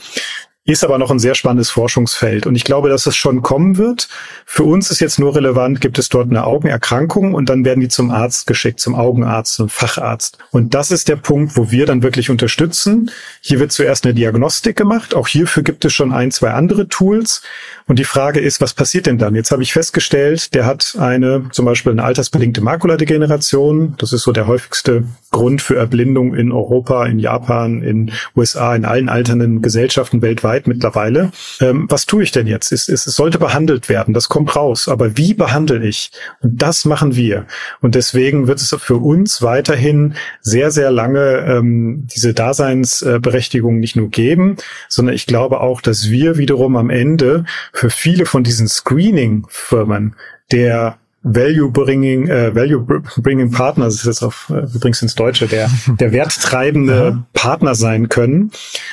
Ist 0.70 0.84
aber 0.84 0.98
noch 0.98 1.12
ein 1.12 1.20
sehr 1.20 1.34
spannendes 1.34 1.70
Forschungsfeld. 1.70 2.46
Und 2.46 2.56
ich 2.56 2.66
glaube, 2.66 2.90
dass 2.90 3.06
es 3.06 3.16
schon 3.16 3.42
kommen 3.42 3.78
wird. 3.78 4.10
Für 4.46 4.64
uns 4.64 4.92
ist 4.92 5.00
jetzt 5.00 5.18
nur 5.18 5.34
relevant, 5.34 5.80
gibt 5.80 5.98
es 5.98 6.10
dort 6.10 6.30
eine 6.30 6.44
Augenerkrankung 6.44 7.34
und 7.34 7.48
dann 7.48 7.64
werden 7.64 7.80
die 7.80 7.88
zum 7.88 8.12
Arzt 8.12 8.48
geschickt, 8.48 8.82
zum 8.82 8.94
Augenarzt, 8.94 9.54
zum 9.54 9.70
Facharzt. 9.70 10.40
Und 10.52 10.74
das 10.74 10.92
ist 10.92 11.08
der 11.08 11.16
Punkt, 11.16 11.56
wo 11.56 11.72
wir 11.72 11.86
dann 11.86 12.04
wirklich 12.04 12.30
unterstützen. 12.30 13.12
Hier 13.40 13.62
wird 13.62 13.72
zuerst 13.72 14.04
eine 14.04 14.14
Diagnostik 14.14 14.76
gemacht. 14.76 15.16
Auch 15.16 15.30
hierfür 15.30 15.64
gibt 15.64 15.86
es 15.86 15.94
schon 15.94 16.12
ein, 16.12 16.32
zwei 16.32 16.52
andere 16.52 16.90
Tools. 16.90 17.44
Und 17.86 17.98
die 17.98 18.04
Frage 18.04 18.42
ist, 18.42 18.60
was 18.60 18.74
passiert 18.74 19.06
denn 19.06 19.18
dann? 19.18 19.36
Jetzt 19.36 19.52
habe 19.52 19.64
ich 19.64 19.72
festgestellt, 19.72 20.54
der 20.54 20.66
hat 20.66 20.98
eine, 21.00 21.46
zum 21.52 21.64
Beispiel 21.64 21.94
eine 21.94 22.04
altersbedingte 22.04 22.60
Makuladegeneration. 22.60 23.96
Das 24.00 24.12
ist 24.12 24.24
so 24.24 24.34
der 24.34 24.48
häufigste 24.48 25.06
Grund 25.32 25.62
für 25.62 25.78
Erblindung 25.78 26.36
in 26.36 26.52
Europa, 26.52 27.06
in 27.06 27.20
Japan, 27.20 27.82
in 27.84 28.12
USA, 28.36 28.76
in 28.76 28.84
allen 28.84 29.08
alternden 29.08 29.62
Gesellschaften 29.62 30.22
weltweit 30.22 30.57
mittlerweile. 30.66 31.32
Ähm, 31.60 31.86
was 31.90 32.08
tue 32.08 32.24
ich 32.24 32.32
denn 32.32 32.48
jetzt? 32.48 32.72
Es, 32.72 32.90
es, 32.90 33.06
es 33.06 33.16
sollte 33.16 33.38
behandelt 33.38 33.90
werden. 33.90 34.14
Das 34.14 34.30
kommt 34.30 34.56
raus. 34.56 34.88
Aber 34.88 35.18
wie 35.18 35.36
behandle 35.36 35.86
ich? 35.86 36.12
Und 36.42 36.62
das 36.62 36.86
machen 36.86 37.16
wir. 37.16 37.46
Und 37.82 37.94
deswegen 37.94 38.48
wird 38.48 38.60
es 38.60 38.76
für 38.80 38.96
uns 38.96 39.42
weiterhin 39.42 40.16
sehr, 40.42 40.72
sehr 40.72 40.90
lange 40.90 41.46
ähm, 41.48 42.08
diese 42.16 42.34
Daseinsberechtigung 42.34 43.80
nicht 43.80 43.96
nur 43.96 44.10
geben, 44.10 44.58
sondern 44.88 45.14
ich 45.14 45.26
glaube 45.26 45.60
auch, 45.62 45.82
dass 45.82 46.10
wir 46.10 46.38
wiederum 46.38 46.78
am 46.78 46.90
Ende 46.90 47.46
für 47.74 47.90
viele 47.90 48.26
von 48.26 48.44
diesen 48.44 48.68
Screening-Firmen 48.68 50.16
der 50.52 50.98
Value 51.24 51.70
Bringing, 51.72 52.28
äh, 52.28 52.56
Value 52.56 52.86
Bringing 53.18 53.52
Partner, 53.52 53.86
das 53.86 53.96
ist 53.96 54.06
jetzt 54.06 54.24
auf 54.24 54.52
äh, 54.54 54.66
übrigens 54.74 55.02
ins 55.02 55.16
Deutsche, 55.16 55.48
der, 55.48 55.70
der 56.00 56.12
werttreibende 56.12 57.24
Partner 57.34 57.76
sein 57.76 58.08
können, 58.08 58.52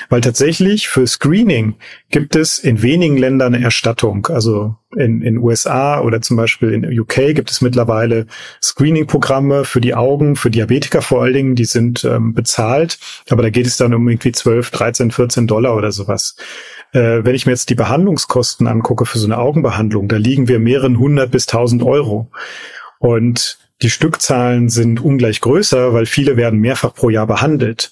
weil 0.08 0.20
tatsächlich 0.20 0.88
für 0.88 1.06
Screening 1.06 1.74
gibt 2.10 2.34
es 2.34 2.58
in 2.58 2.82
wenigen 2.82 3.16
Ländern 3.16 3.54
eine 3.54 3.64
Erstattung. 3.64 4.26
Also 4.26 4.74
in, 4.96 5.22
in 5.22 5.38
USA 5.38 6.00
oder 6.00 6.20
zum 6.22 6.36
Beispiel 6.36 6.72
in 6.72 7.00
UK 7.00 7.34
gibt 7.34 7.50
es 7.50 7.60
mittlerweile 7.60 8.26
Screening-Programme 8.62 9.64
für 9.64 9.80
die 9.80 9.94
Augen, 9.94 10.36
für 10.36 10.50
Diabetiker 10.50 11.02
vor 11.02 11.22
allen 11.22 11.34
Dingen, 11.34 11.54
die 11.54 11.64
sind 11.64 12.04
ähm, 12.04 12.34
bezahlt, 12.34 12.98
aber 13.30 13.42
da 13.42 13.50
geht 13.50 13.66
es 13.66 13.76
dann 13.76 13.94
um 13.94 14.08
irgendwie 14.08 14.32
12, 14.32 14.70
13, 14.70 15.10
14 15.10 15.46
Dollar 15.46 15.76
oder 15.76 15.92
sowas. 15.92 16.36
Äh, 16.94 17.24
wenn 17.24 17.34
ich 17.34 17.44
mir 17.44 17.52
jetzt 17.52 17.70
die 17.70 17.74
Behandlungskosten 17.74 18.68
angucke 18.68 19.04
für 19.04 19.18
so 19.18 19.26
eine 19.26 19.38
Augenbehandlung, 19.38 20.06
da 20.06 20.16
liegen 20.16 20.46
wir 20.46 20.60
mehreren 20.60 20.98
hundert 20.98 21.32
bis 21.32 21.46
tausend 21.46 21.82
Euro. 21.82 22.13
Und 22.98 23.58
die 23.82 23.90
Stückzahlen 23.90 24.68
sind 24.68 25.00
ungleich 25.00 25.40
größer, 25.40 25.92
weil 25.92 26.06
viele 26.06 26.36
werden 26.36 26.60
mehrfach 26.60 26.94
pro 26.94 27.10
Jahr 27.10 27.26
behandelt. 27.26 27.90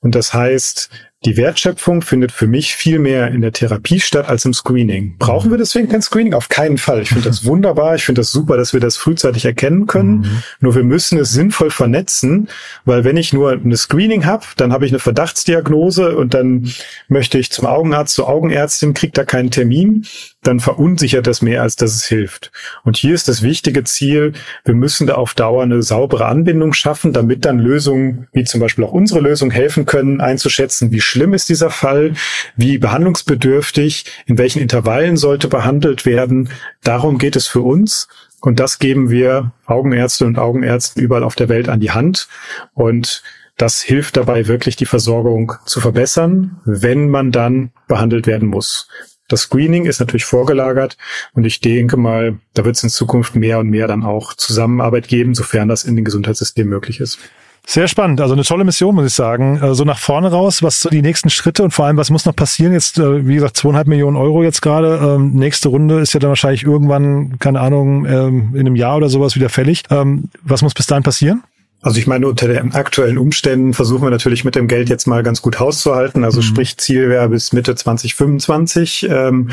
Und 0.00 0.14
das 0.14 0.34
heißt, 0.34 0.90
die 1.24 1.36
Wertschöpfung 1.36 2.02
findet 2.02 2.32
für 2.32 2.46
mich 2.46 2.74
viel 2.74 2.98
mehr 2.98 3.28
in 3.28 3.40
der 3.40 3.52
Therapie 3.52 4.00
statt 4.00 4.28
als 4.28 4.44
im 4.44 4.52
Screening. 4.52 5.16
Brauchen 5.18 5.50
wir 5.50 5.58
deswegen 5.58 5.88
kein 5.88 6.02
Screening? 6.02 6.34
Auf 6.34 6.48
keinen 6.48 6.78
Fall. 6.78 7.02
Ich 7.02 7.08
finde 7.08 7.28
das 7.28 7.44
wunderbar. 7.46 7.94
Ich 7.94 8.04
finde 8.04 8.20
das 8.20 8.30
super, 8.30 8.56
dass 8.56 8.72
wir 8.72 8.80
das 8.80 8.96
frühzeitig 8.96 9.44
erkennen 9.44 9.86
können. 9.86 10.18
Mhm. 10.18 10.42
Nur 10.60 10.74
wir 10.74 10.84
müssen 10.84 11.18
es 11.18 11.32
sinnvoll 11.32 11.70
vernetzen, 11.70 12.48
weil 12.84 13.04
wenn 13.04 13.16
ich 13.16 13.32
nur 13.32 13.52
eine 13.52 13.76
Screening 13.76 14.26
habe, 14.26 14.44
dann 14.56 14.72
habe 14.72 14.84
ich 14.84 14.92
eine 14.92 14.98
Verdachtsdiagnose 14.98 16.16
und 16.16 16.34
dann 16.34 16.70
möchte 17.08 17.38
ich 17.38 17.50
zum 17.50 17.66
Augenarzt, 17.66 18.14
zur 18.14 18.28
Augenärztin, 18.28 18.94
kriegt 18.94 19.16
da 19.16 19.24
keinen 19.24 19.50
Termin 19.50 20.06
dann 20.46 20.60
verunsichert 20.60 21.26
das 21.26 21.42
mehr, 21.42 21.62
als 21.62 21.76
dass 21.76 21.94
es 21.94 22.04
hilft. 22.04 22.52
Und 22.84 22.96
hier 22.96 23.14
ist 23.14 23.28
das 23.28 23.42
wichtige 23.42 23.84
Ziel, 23.84 24.34
wir 24.64 24.74
müssen 24.74 25.06
da 25.06 25.14
auf 25.14 25.34
Dauer 25.34 25.62
eine 25.62 25.82
saubere 25.82 26.26
Anbindung 26.26 26.72
schaffen, 26.72 27.12
damit 27.12 27.44
dann 27.44 27.58
Lösungen, 27.58 28.28
wie 28.32 28.44
zum 28.44 28.60
Beispiel 28.60 28.84
auch 28.84 28.92
unsere 28.92 29.20
Lösung, 29.20 29.50
helfen 29.50 29.86
können, 29.86 30.20
einzuschätzen, 30.20 30.92
wie 30.92 31.00
schlimm 31.14 31.32
ist 31.32 31.48
dieser 31.48 31.70
Fall, 31.70 32.14
wie 32.56 32.78
behandlungsbedürftig, 32.78 34.04
in 34.26 34.36
welchen 34.36 34.60
Intervallen 34.60 35.16
sollte 35.16 35.46
behandelt 35.46 36.06
werden. 36.06 36.48
Darum 36.82 37.18
geht 37.18 37.36
es 37.36 37.46
für 37.46 37.60
uns. 37.60 38.08
Und 38.40 38.58
das 38.58 38.80
geben 38.80 39.10
wir 39.10 39.52
Augenärzte 39.64 40.26
und 40.26 40.38
Augenärzten 40.38 41.00
überall 41.00 41.22
auf 41.22 41.36
der 41.36 41.48
Welt 41.48 41.68
an 41.68 41.78
die 41.78 41.92
Hand. 41.92 42.28
Und 42.74 43.22
das 43.56 43.80
hilft 43.80 44.16
dabei 44.16 44.48
wirklich, 44.48 44.74
die 44.74 44.86
Versorgung 44.86 45.52
zu 45.66 45.80
verbessern, 45.80 46.60
wenn 46.64 47.08
man 47.08 47.30
dann 47.30 47.70
behandelt 47.86 48.26
werden 48.26 48.48
muss. 48.48 48.88
Das 49.28 49.42
Screening 49.42 49.86
ist 49.86 50.00
natürlich 50.00 50.24
vorgelagert 50.24 50.98
und 51.32 51.44
ich 51.44 51.60
denke 51.60 51.96
mal, 51.96 52.38
da 52.54 52.64
wird 52.64 52.76
es 52.76 52.82
in 52.82 52.90
Zukunft 52.90 53.36
mehr 53.36 53.60
und 53.60 53.70
mehr 53.70 53.86
dann 53.86 54.02
auch 54.02 54.34
Zusammenarbeit 54.34 55.06
geben, 55.06 55.34
sofern 55.34 55.68
das 55.68 55.84
in 55.84 55.94
den 55.94 56.04
Gesundheitssystemen 56.04 56.68
möglich 56.68 57.00
ist. 57.00 57.18
Sehr 57.66 57.88
spannend, 57.88 58.20
also 58.20 58.34
eine 58.34 58.44
tolle 58.44 58.64
Mission, 58.64 58.94
muss 58.94 59.06
ich 59.06 59.14
sagen. 59.14 59.58
So 59.58 59.66
also 59.66 59.84
nach 59.84 59.98
vorne 59.98 60.30
raus, 60.30 60.62
was 60.62 60.80
so 60.80 60.90
die 60.90 61.00
nächsten 61.00 61.30
Schritte 61.30 61.62
und 61.62 61.70
vor 61.70 61.86
allem, 61.86 61.96
was 61.96 62.10
muss 62.10 62.26
noch 62.26 62.36
passieren? 62.36 62.74
Jetzt, 62.74 62.98
äh, 62.98 63.26
wie 63.26 63.34
gesagt, 63.34 63.56
zweieinhalb 63.56 63.86
Millionen 63.86 64.18
Euro 64.18 64.42
jetzt 64.42 64.60
gerade. 64.60 65.00
Ähm, 65.02 65.32
nächste 65.32 65.70
Runde 65.70 66.00
ist 66.00 66.12
ja 66.12 66.20
dann 66.20 66.28
wahrscheinlich 66.28 66.64
irgendwann, 66.64 67.38
keine 67.38 67.60
Ahnung, 67.60 68.04
ähm, 68.04 68.50
in 68.52 68.60
einem 68.60 68.76
Jahr 68.76 68.98
oder 68.98 69.08
sowas 69.08 69.34
wieder 69.34 69.48
fällig. 69.48 69.82
Ähm, 69.90 70.24
was 70.42 70.60
muss 70.60 70.74
bis 70.74 70.86
dahin 70.86 71.04
passieren? 71.04 71.42
Also 71.80 71.98
ich 71.98 72.06
meine, 72.06 72.28
unter 72.28 72.48
den 72.48 72.72
aktuellen 72.72 73.18
Umständen 73.18 73.74
versuchen 73.74 74.04
wir 74.04 74.10
natürlich 74.10 74.44
mit 74.44 74.54
dem 74.54 74.68
Geld 74.68 74.88
jetzt 74.88 75.06
mal 75.06 75.22
ganz 75.22 75.40
gut 75.40 75.58
hauszuhalten. 75.58 76.24
Also 76.24 76.40
mhm. 76.40 76.44
sprich, 76.44 76.76
Ziel 76.76 77.08
wäre 77.08 77.28
bis 77.28 77.52
Mitte 77.52 77.74
2025. 77.74 79.06
Ähm, 79.10 79.50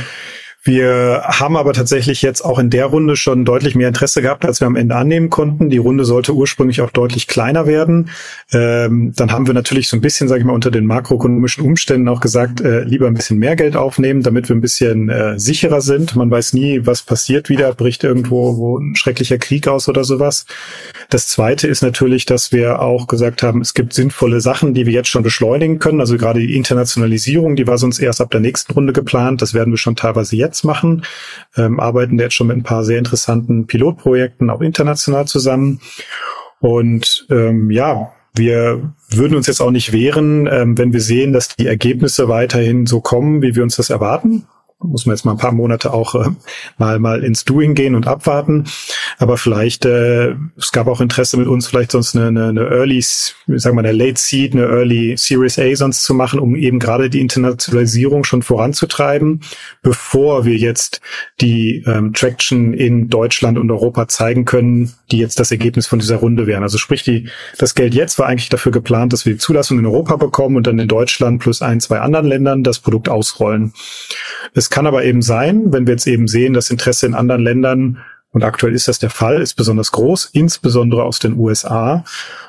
wir 0.63 1.23
haben 1.25 1.57
aber 1.57 1.73
tatsächlich 1.73 2.21
jetzt 2.21 2.45
auch 2.45 2.59
in 2.59 2.69
der 2.69 2.85
Runde 2.85 3.15
schon 3.15 3.45
deutlich 3.45 3.73
mehr 3.73 3.87
Interesse 3.87 4.21
gehabt, 4.21 4.45
als 4.45 4.59
wir 4.61 4.67
am 4.67 4.75
Ende 4.75 4.95
annehmen 4.95 5.31
konnten. 5.31 5.71
Die 5.71 5.79
Runde 5.79 6.05
sollte 6.05 6.35
ursprünglich 6.35 6.81
auch 6.81 6.91
deutlich 6.91 7.25
kleiner 7.25 7.65
werden. 7.65 8.11
Ähm, 8.53 9.11
dann 9.15 9.31
haben 9.31 9.47
wir 9.47 9.55
natürlich 9.55 9.87
so 9.87 9.97
ein 9.97 10.01
bisschen, 10.01 10.27
sage 10.27 10.41
ich 10.41 10.45
mal, 10.45 10.53
unter 10.53 10.69
den 10.69 10.85
makroökonomischen 10.85 11.65
Umständen 11.65 12.07
auch 12.07 12.21
gesagt, 12.21 12.61
äh, 12.61 12.83
lieber 12.83 13.07
ein 13.07 13.15
bisschen 13.15 13.39
mehr 13.39 13.55
Geld 13.55 13.75
aufnehmen, 13.75 14.21
damit 14.21 14.49
wir 14.49 14.55
ein 14.55 14.61
bisschen 14.61 15.09
äh, 15.09 15.39
sicherer 15.39 15.81
sind. 15.81 16.15
Man 16.15 16.29
weiß 16.29 16.53
nie, 16.53 16.85
was 16.85 17.01
passiert 17.01 17.49
wieder, 17.49 17.73
bricht 17.73 18.03
irgendwo 18.03 18.57
wo 18.57 18.77
ein 18.77 18.95
schrecklicher 18.95 19.39
Krieg 19.39 19.67
aus 19.67 19.89
oder 19.89 20.03
sowas. 20.03 20.45
Das 21.09 21.27
Zweite 21.27 21.67
ist 21.67 21.81
natürlich, 21.81 22.27
dass 22.27 22.51
wir 22.51 22.83
auch 22.83 23.07
gesagt 23.07 23.41
haben, 23.41 23.61
es 23.61 23.73
gibt 23.73 23.93
sinnvolle 23.93 24.41
Sachen, 24.41 24.75
die 24.75 24.85
wir 24.85 24.93
jetzt 24.93 25.09
schon 25.09 25.23
beschleunigen 25.23 25.79
können. 25.79 26.01
Also 26.01 26.17
gerade 26.17 26.39
die 26.39 26.55
Internationalisierung, 26.55 27.55
die 27.55 27.65
war 27.65 27.79
sonst 27.79 27.97
erst 27.97 28.21
ab 28.21 28.29
der 28.29 28.41
nächsten 28.41 28.73
Runde 28.73 28.93
geplant. 28.93 29.41
Das 29.41 29.55
werden 29.55 29.73
wir 29.73 29.77
schon 29.77 29.95
teilweise 29.95 30.35
jetzt 30.35 30.50
jetzt 30.51 30.63
machen, 30.63 31.03
ähm, 31.55 31.79
arbeiten 31.79 32.19
jetzt 32.19 32.35
schon 32.35 32.47
mit 32.47 32.57
ein 32.57 32.63
paar 32.63 32.83
sehr 32.83 32.97
interessanten 32.97 33.67
Pilotprojekten 33.67 34.49
auch 34.49 34.61
international 34.61 35.25
zusammen. 35.27 35.79
Und 36.59 37.25
ähm, 37.29 37.71
ja, 37.71 38.11
wir 38.35 38.93
würden 39.09 39.35
uns 39.35 39.47
jetzt 39.47 39.61
auch 39.61 39.71
nicht 39.71 39.91
wehren, 39.91 40.47
ähm, 40.51 40.77
wenn 40.77 40.93
wir 40.93 41.01
sehen, 41.01 41.33
dass 41.33 41.55
die 41.55 41.67
Ergebnisse 41.67 42.29
weiterhin 42.29 42.85
so 42.85 43.01
kommen, 43.01 43.41
wie 43.41 43.55
wir 43.55 43.63
uns 43.63 43.77
das 43.77 43.89
erwarten 43.89 44.45
muss 44.83 45.05
man 45.05 45.15
jetzt 45.15 45.25
mal 45.25 45.33
ein 45.33 45.37
paar 45.37 45.51
Monate 45.51 45.93
auch 45.93 46.15
äh, 46.15 46.29
mal 46.77 46.99
mal 46.99 47.23
ins 47.23 47.45
Doing 47.45 47.75
gehen 47.75 47.95
und 47.95 48.07
abwarten. 48.07 48.65
Aber 49.17 49.37
vielleicht 49.37 49.85
äh, 49.85 50.35
es 50.57 50.71
gab 50.71 50.87
auch 50.87 51.01
Interesse 51.01 51.37
mit 51.37 51.47
uns 51.47 51.67
vielleicht 51.67 51.91
sonst 51.91 52.15
eine, 52.15 52.27
eine, 52.27 52.47
eine 52.47 52.61
Early, 52.61 53.01
sagen 53.01 53.75
wir 53.75 53.79
eine 53.79 53.91
Late 53.91 54.19
Seed, 54.19 54.53
eine 54.53 54.65
Early 54.65 55.15
Series 55.17 55.59
A 55.59 55.75
sonst 55.75 56.03
zu 56.03 56.13
machen, 56.13 56.39
um 56.39 56.55
eben 56.55 56.79
gerade 56.79 57.09
die 57.09 57.21
Internationalisierung 57.21 58.23
schon 58.23 58.41
voranzutreiben, 58.41 59.41
bevor 59.81 60.45
wir 60.45 60.55
jetzt 60.55 61.01
die 61.39 61.83
ähm, 61.85 62.13
Traction 62.13 62.73
in 62.73 63.09
Deutschland 63.09 63.57
und 63.57 63.69
Europa 63.71 64.07
zeigen 64.07 64.45
können, 64.45 64.93
die 65.11 65.17
jetzt 65.17 65.39
das 65.39 65.51
Ergebnis 65.51 65.87
von 65.87 65.99
dieser 65.99 66.17
Runde 66.17 66.47
wären. 66.47 66.63
Also 66.63 66.77
sprich, 66.77 67.03
die 67.03 67.29
das 67.57 67.75
Geld 67.75 67.93
jetzt 67.93 68.17
war 68.17 68.27
eigentlich 68.27 68.49
dafür 68.49 68.71
geplant, 68.71 69.13
dass 69.13 69.25
wir 69.25 69.33
die 69.33 69.39
Zulassung 69.39 69.77
in 69.79 69.85
Europa 69.85 70.15
bekommen 70.15 70.55
und 70.55 70.67
dann 70.67 70.79
in 70.79 70.87
Deutschland 70.87 71.41
plus 71.41 71.61
ein, 71.61 71.79
zwei 71.79 71.99
anderen 71.99 72.25
Ländern 72.25 72.63
das 72.63 72.79
Produkt 72.79 73.09
ausrollen. 73.09 73.73
Es 74.53 74.70
kann 74.71 74.87
aber 74.87 75.03
eben 75.03 75.21
sein, 75.21 75.71
wenn 75.71 75.85
wir 75.85 75.93
jetzt 75.93 76.07
eben 76.07 76.27
sehen, 76.27 76.53
das 76.53 76.71
Interesse 76.71 77.05
in 77.05 77.13
anderen 77.13 77.43
Ländern 77.43 77.99
Und 78.33 78.43
aktuell 78.43 78.73
ist 78.73 78.87
das 78.87 78.97
der 78.97 79.09
Fall, 79.09 79.41
ist 79.41 79.55
besonders 79.55 79.91
groß, 79.91 80.29
insbesondere 80.31 81.03
aus 81.03 81.19
den 81.19 81.37
USA. 81.37 82.05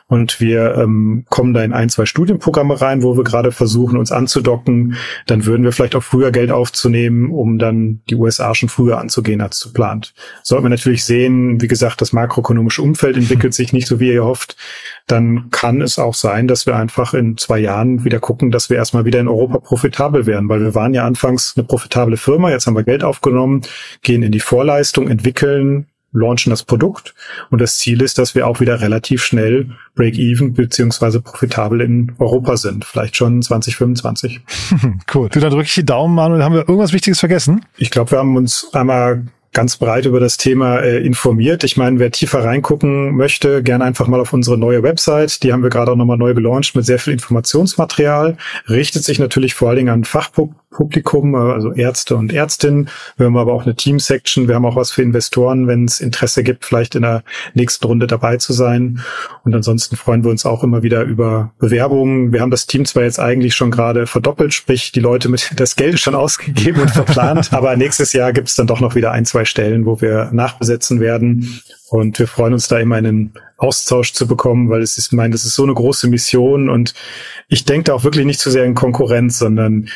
Und 0.06 0.40
wir 0.40 0.76
ähm, 0.76 1.24
kommen 1.28 1.54
da 1.54 1.64
in 1.64 1.72
ein, 1.72 1.88
zwei 1.88 2.06
Studienprogramme 2.06 2.80
rein, 2.80 3.02
wo 3.02 3.16
wir 3.16 3.24
gerade 3.24 3.50
versuchen, 3.50 3.96
uns 3.96 4.12
anzudocken. 4.12 4.96
Dann 5.26 5.46
würden 5.46 5.64
wir 5.64 5.72
vielleicht 5.72 5.96
auch 5.96 6.02
früher 6.02 6.30
Geld 6.30 6.50
aufzunehmen, 6.50 7.30
um 7.30 7.58
dann 7.58 8.02
die 8.10 8.14
USA 8.14 8.54
schon 8.54 8.68
früher 8.68 8.98
anzugehen 8.98 9.40
als 9.40 9.60
geplant. 9.60 10.12
Sollten 10.42 10.66
wir 10.66 10.70
natürlich 10.70 11.04
sehen, 11.04 11.60
wie 11.60 11.68
gesagt, 11.68 12.00
das 12.00 12.12
makroökonomische 12.12 12.82
Umfeld 12.82 13.16
entwickelt 13.16 13.54
sich 13.54 13.72
nicht 13.72 13.88
so, 13.88 13.98
wie 13.98 14.12
ihr 14.12 14.24
hofft, 14.24 14.56
dann 15.06 15.50
kann 15.50 15.80
es 15.80 15.98
auch 15.98 16.14
sein, 16.14 16.48
dass 16.48 16.66
wir 16.66 16.76
einfach 16.76 17.14
in 17.14 17.36
zwei 17.36 17.58
Jahren 17.58 18.04
wieder 18.04 18.20
gucken, 18.20 18.50
dass 18.50 18.70
wir 18.70 18.76
erstmal 18.76 19.04
wieder 19.04 19.20
in 19.20 19.28
Europa 19.28 19.58
profitabel 19.58 20.26
werden, 20.26 20.48
weil 20.48 20.60
wir 20.60 20.74
waren 20.74 20.94
ja 20.94 21.04
anfangs 21.04 21.54
eine 21.56 21.64
profitable 21.66 22.16
Firma, 22.16 22.50
jetzt 22.50 22.66
haben 22.66 22.76
wir 22.76 22.84
Geld 22.84 23.04
aufgenommen, 23.04 23.62
gehen 24.02 24.22
in 24.22 24.32
die 24.32 24.40
Vorleistung, 24.40 25.08
entwickeln, 25.08 25.86
launchen 26.12 26.50
das 26.50 26.62
Produkt 26.62 27.14
und 27.50 27.60
das 27.60 27.78
Ziel 27.78 28.02
ist, 28.02 28.18
dass 28.18 28.34
wir 28.34 28.46
auch 28.46 28.60
wieder 28.60 28.80
relativ 28.80 29.24
schnell 29.24 29.70
break-even 29.94 30.52
beziehungsweise 30.52 31.20
profitabel 31.20 31.80
in 31.80 32.12
Europa 32.18 32.56
sind. 32.56 32.84
Vielleicht 32.84 33.16
schon 33.16 33.42
2025. 33.42 34.40
cool. 35.14 35.28
Du, 35.30 35.40
dann 35.40 35.50
drücke 35.50 35.64
ich 35.64 35.74
die 35.74 35.86
Daumen, 35.86 36.14
Manuel. 36.14 36.42
Haben 36.42 36.54
wir 36.54 36.68
irgendwas 36.68 36.92
Wichtiges 36.92 37.20
vergessen? 37.20 37.64
Ich 37.78 37.90
glaube, 37.90 38.10
wir 38.10 38.18
haben 38.18 38.36
uns 38.36 38.68
einmal 38.72 39.26
ganz 39.52 39.76
breit 39.76 40.06
über 40.06 40.20
das 40.20 40.36
Thema 40.36 40.78
äh, 40.78 40.98
informiert. 41.04 41.64
Ich 41.64 41.76
meine, 41.76 41.98
wer 41.98 42.10
tiefer 42.10 42.44
reingucken 42.44 43.14
möchte, 43.14 43.62
gerne 43.62 43.84
einfach 43.84 44.08
mal 44.08 44.20
auf 44.20 44.32
unsere 44.32 44.56
neue 44.56 44.82
Website. 44.82 45.42
Die 45.42 45.52
haben 45.52 45.62
wir 45.62 45.70
gerade 45.70 45.92
auch 45.92 45.96
nochmal 45.96 46.16
neu 46.16 46.34
gelauncht 46.34 46.74
mit 46.74 46.86
sehr 46.86 46.98
viel 46.98 47.12
Informationsmaterial. 47.12 48.36
Richtet 48.68 49.04
sich 49.04 49.18
natürlich 49.18 49.54
vor 49.54 49.68
allen 49.68 49.76
Dingen 49.76 49.88
an 49.90 50.04
Fachpublikum, 50.04 50.61
äh, 51.34 51.52
also 51.52 51.72
Ärzte 51.72 52.16
und 52.16 52.32
Ärztinnen. 52.32 52.88
Wir 53.16 53.26
haben 53.26 53.36
aber 53.36 53.52
auch 53.52 53.64
eine 53.64 53.74
Team-Section. 53.74 54.48
Wir 54.48 54.54
haben 54.54 54.64
auch 54.64 54.76
was 54.76 54.92
für 54.92 55.02
Investoren, 55.02 55.66
wenn 55.66 55.84
es 55.84 56.00
Interesse 56.00 56.42
gibt, 56.42 56.64
vielleicht 56.64 56.94
in 56.94 57.02
der 57.02 57.22
nächsten 57.52 57.86
Runde 57.86 58.06
dabei 58.06 58.38
zu 58.38 58.52
sein. 58.52 59.00
Und 59.44 59.54
ansonsten 59.54 59.96
freuen 59.96 60.24
wir 60.24 60.30
uns 60.30 60.46
auch 60.46 60.64
immer 60.64 60.82
wieder 60.82 61.02
über 61.02 61.52
Bewerbungen. 61.58 62.32
Wir 62.32 62.40
haben 62.40 62.50
das 62.50 62.66
Team 62.66 62.86
zwar 62.86 63.02
jetzt 63.02 63.20
eigentlich 63.20 63.54
schon 63.54 63.70
gerade 63.70 64.06
verdoppelt, 64.06 64.54
sprich 64.54 64.92
die 64.92 65.00
Leute 65.00 65.28
mit 65.28 65.52
das 65.56 65.76
Geld 65.76 66.00
schon 66.00 66.14
ausgegeben 66.14 66.80
und 66.80 66.90
verplant, 66.90 67.52
aber 67.52 67.76
nächstes 67.76 68.12
Jahr 68.14 68.32
gibt 68.32 68.48
es 68.48 68.54
dann 68.54 68.66
doch 68.66 68.80
noch 68.80 68.94
wieder 68.94 69.12
ein, 69.12 69.26
zwei 69.26 69.42
zwei 69.42 69.44
Stellen, 69.44 69.86
wo 69.86 70.00
wir 70.00 70.30
nachbesetzen 70.32 71.00
werden. 71.00 71.62
Und 71.88 72.18
wir 72.18 72.26
freuen 72.26 72.54
uns 72.54 72.68
da 72.68 72.78
immer 72.78 72.96
einen 72.96 73.32
Austausch 73.58 74.12
zu 74.12 74.26
bekommen, 74.26 74.70
weil 74.70 74.82
es 74.82 74.98
ist, 74.98 75.08
ich 75.08 75.12
meine, 75.12 75.32
das 75.32 75.44
ist 75.44 75.54
so 75.54 75.62
eine 75.62 75.74
große 75.74 76.08
Mission 76.08 76.70
und 76.70 76.94
ich 77.48 77.64
denke 77.64 77.84
da 77.84 77.94
auch 77.94 78.04
wirklich 78.04 78.24
nicht 78.24 78.40
zu 78.40 78.50
sehr 78.50 78.64
in 78.64 78.74
Konkurrenz, 78.74 79.38
sondern 79.38 79.88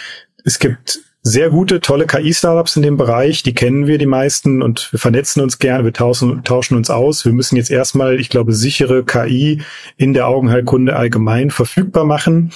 es 0.47 0.61
gibt 0.61 1.01
sehr 1.23 1.51
gute, 1.51 1.81
tolle 1.81 2.07
KI-Startups 2.07 2.77
in 2.77 2.83
dem 2.83 2.97
Bereich, 2.97 3.43
die 3.43 3.53
kennen 3.53 3.89
wir 3.89 3.99
die 3.99 4.07
meisten 4.07 4.63
und 4.63 4.93
wir 4.93 5.01
vernetzen 5.01 5.43
uns 5.43 5.59
gerne, 5.59 5.85
wir 5.85 5.93
tauschen, 5.93 6.45
tauschen 6.45 6.77
uns 6.77 6.89
aus. 6.89 7.25
Wir 7.25 7.33
müssen 7.33 7.57
jetzt 7.57 7.71
erstmal, 7.71 8.21
ich 8.21 8.31
glaube, 8.31 8.53
sichere 8.53 9.05
KI 9.05 9.61
in 9.97 10.15
der 10.15 10.29
Augenheilkunde 10.29 10.95
allgemein 10.95 11.51
verfügbar 11.51 12.05
machen. 12.05 12.53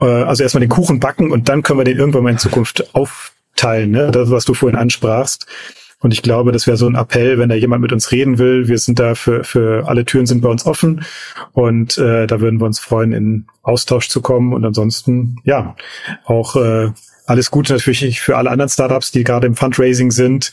Äh, 0.00 0.04
also 0.06 0.44
erstmal 0.44 0.60
den 0.60 0.70
Kuchen 0.70 1.00
backen 1.00 1.32
und 1.32 1.48
dann 1.48 1.64
können 1.64 1.80
wir 1.80 1.84
den 1.84 1.98
irgendwann 1.98 2.22
mal 2.22 2.30
in 2.30 2.38
Zukunft 2.38 2.94
aufteilen, 2.94 3.90
ne? 3.90 4.12
das, 4.12 4.30
was 4.30 4.44
du 4.44 4.54
vorhin 4.54 4.78
ansprachst. 4.78 5.46
Und 5.98 6.12
ich 6.12 6.22
glaube, 6.22 6.52
das 6.52 6.68
wäre 6.68 6.76
so 6.76 6.86
ein 6.86 6.94
Appell, 6.94 7.38
wenn 7.38 7.48
da 7.48 7.56
jemand 7.56 7.82
mit 7.82 7.92
uns 7.92 8.12
reden 8.12 8.38
will. 8.38 8.68
Wir 8.68 8.78
sind 8.78 9.00
da 9.00 9.16
für, 9.16 9.42
für 9.42 9.88
alle 9.88 10.04
Türen 10.04 10.26
sind 10.26 10.42
bei 10.42 10.48
uns 10.48 10.64
offen. 10.64 11.04
Und 11.52 11.96
äh, 11.98 12.26
da 12.28 12.40
würden 12.40 12.60
wir 12.60 12.66
uns 12.66 12.78
freuen, 12.78 13.12
in 13.12 13.46
Austausch 13.62 14.08
zu 14.08 14.20
kommen. 14.20 14.52
Und 14.52 14.64
ansonsten, 14.64 15.38
ja, 15.44 15.74
auch 16.24 16.54
äh, 16.54 16.90
alles 17.26 17.50
Gute 17.50 17.74
natürlich 17.74 18.20
für 18.20 18.36
alle 18.36 18.50
anderen 18.50 18.68
Startups, 18.68 19.10
die 19.10 19.24
gerade 19.24 19.46
im 19.46 19.56
Fundraising 19.56 20.10
sind 20.10 20.52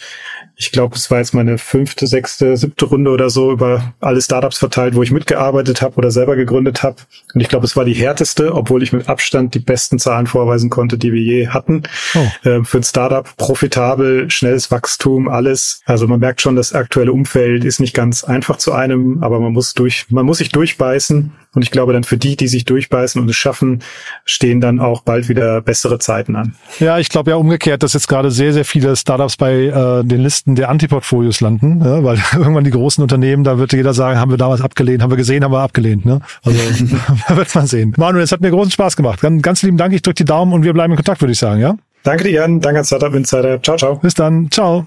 ich 0.55 0.71
glaube, 0.71 0.95
es 0.95 1.09
war 1.09 1.17
jetzt 1.17 1.33
meine 1.33 1.57
fünfte, 1.57 2.05
sechste, 2.05 2.55
siebte 2.57 2.85
Runde 2.85 3.09
oder 3.09 3.29
so 3.29 3.51
über 3.51 3.93
alle 3.99 4.21
Startups 4.21 4.59
verteilt, 4.59 4.95
wo 4.95 5.01
ich 5.01 5.11
mitgearbeitet 5.11 5.81
habe 5.81 5.95
oder 5.95 6.11
selber 6.11 6.35
gegründet 6.35 6.83
habe. 6.83 6.97
Und 7.33 7.41
ich 7.41 7.49
glaube, 7.49 7.65
es 7.65 7.75
war 7.75 7.85
die 7.85 7.93
härteste, 7.93 8.53
obwohl 8.53 8.83
ich 8.83 8.93
mit 8.93 9.09
Abstand 9.09 9.55
die 9.55 9.59
besten 9.59 9.97
Zahlen 9.97 10.27
vorweisen 10.27 10.69
konnte, 10.69 10.97
die 10.97 11.11
wir 11.11 11.21
je 11.21 11.47
hatten. 11.47 11.83
Oh. 12.13 12.49
Äh, 12.49 12.63
für 12.63 12.77
ein 12.77 12.83
Startup 12.83 13.27
profitabel, 13.37 14.29
schnelles 14.29 14.69
Wachstum, 14.69 15.27
alles. 15.27 15.81
Also 15.85 16.07
man 16.07 16.19
merkt 16.19 16.41
schon, 16.41 16.55
das 16.55 16.73
aktuelle 16.73 17.11
Umfeld 17.11 17.65
ist 17.65 17.79
nicht 17.79 17.95
ganz 17.95 18.23
einfach 18.23 18.57
zu 18.57 18.73
einem, 18.73 19.23
aber 19.23 19.39
man 19.39 19.53
muss 19.53 19.73
durch, 19.73 20.05
man 20.09 20.25
muss 20.25 20.37
sich 20.37 20.49
durchbeißen. 20.49 21.31
Und 21.55 21.61
ich 21.61 21.69
glaube, 21.69 21.93
dann 21.93 22.03
für 22.03 22.17
die, 22.17 22.35
die 22.35 22.47
sich 22.47 22.65
durchbeißen 22.65 23.21
und 23.21 23.29
es 23.29 23.35
schaffen, 23.35 23.83
stehen 24.25 24.59
dann 24.59 24.79
auch 24.79 25.01
bald 25.01 25.29
wieder 25.29 25.61
bessere 25.61 25.99
Zeiten 25.99 26.35
an. 26.35 26.55
Ja, 26.79 26.97
ich 26.97 27.09
glaube 27.09 27.29
ja 27.29 27.37
umgekehrt, 27.37 27.83
dass 27.83 27.93
jetzt 27.93 28.07
gerade 28.07 28.31
sehr, 28.31 28.53
sehr 28.53 28.65
viele 28.65 28.95
Startups 28.95 29.37
bei 29.37 29.65
äh, 29.65 30.03
den 30.03 30.21
Listen 30.21 30.42
Listen 30.43 30.55
der 30.55 30.69
Antiportfolios 30.69 31.39
landen, 31.39 31.81
ja, 31.83 32.03
weil 32.03 32.17
irgendwann 32.33 32.65
die 32.65 32.71
großen 32.71 33.01
Unternehmen, 33.01 33.45
da 33.45 33.57
wird 33.57 33.71
jeder 33.71 33.93
sagen, 33.93 34.19
haben 34.19 34.29
wir 34.29 34.37
damals 34.37 34.59
abgelehnt, 34.59 35.01
haben 35.01 35.09
wir 35.09 35.17
gesehen, 35.17 35.43
haben 35.43 35.53
wir 35.53 35.59
abgelehnt. 35.59 36.05
Ne? 36.05 36.19
Also 36.43 36.59
wird 37.29 37.55
man 37.55 37.67
sehen. 37.67 37.93
Manuel, 37.97 38.23
es 38.23 38.31
hat 38.31 38.41
mir 38.41 38.51
großen 38.51 38.71
Spaß 38.71 38.97
gemacht. 38.97 39.21
Ganz, 39.21 39.41
ganz 39.41 39.63
lieben 39.63 39.77
Dank, 39.77 39.93
ich 39.93 40.01
drücke 40.01 40.15
die 40.15 40.25
Daumen 40.25 40.51
und 40.51 40.63
wir 40.63 40.73
bleiben 40.73 40.91
in 40.91 40.97
Kontakt, 40.97 41.21
würde 41.21 41.31
ich 41.31 41.39
sagen, 41.39 41.61
ja? 41.61 41.75
Danke 42.03 42.25
dir, 42.25 42.31
Jan. 42.31 42.59
Danke 42.59 42.79
an 42.79 42.85
Startup 42.85 43.13
Insider. 43.13 43.61
Ciao, 43.61 43.77
ciao. 43.77 43.95
Bis 43.95 44.13
dann. 44.13 44.51
Ciao. 44.51 44.85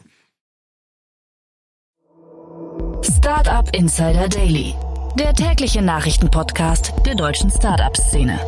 Startup 3.03 3.75
Insider 3.75 4.29
Daily, 4.29 4.75
der 5.19 5.33
tägliche 5.33 5.81
Nachrichtenpodcast 5.81 6.93
der 7.07 7.15
deutschen 7.15 7.51
Startup-Szene. 7.51 8.39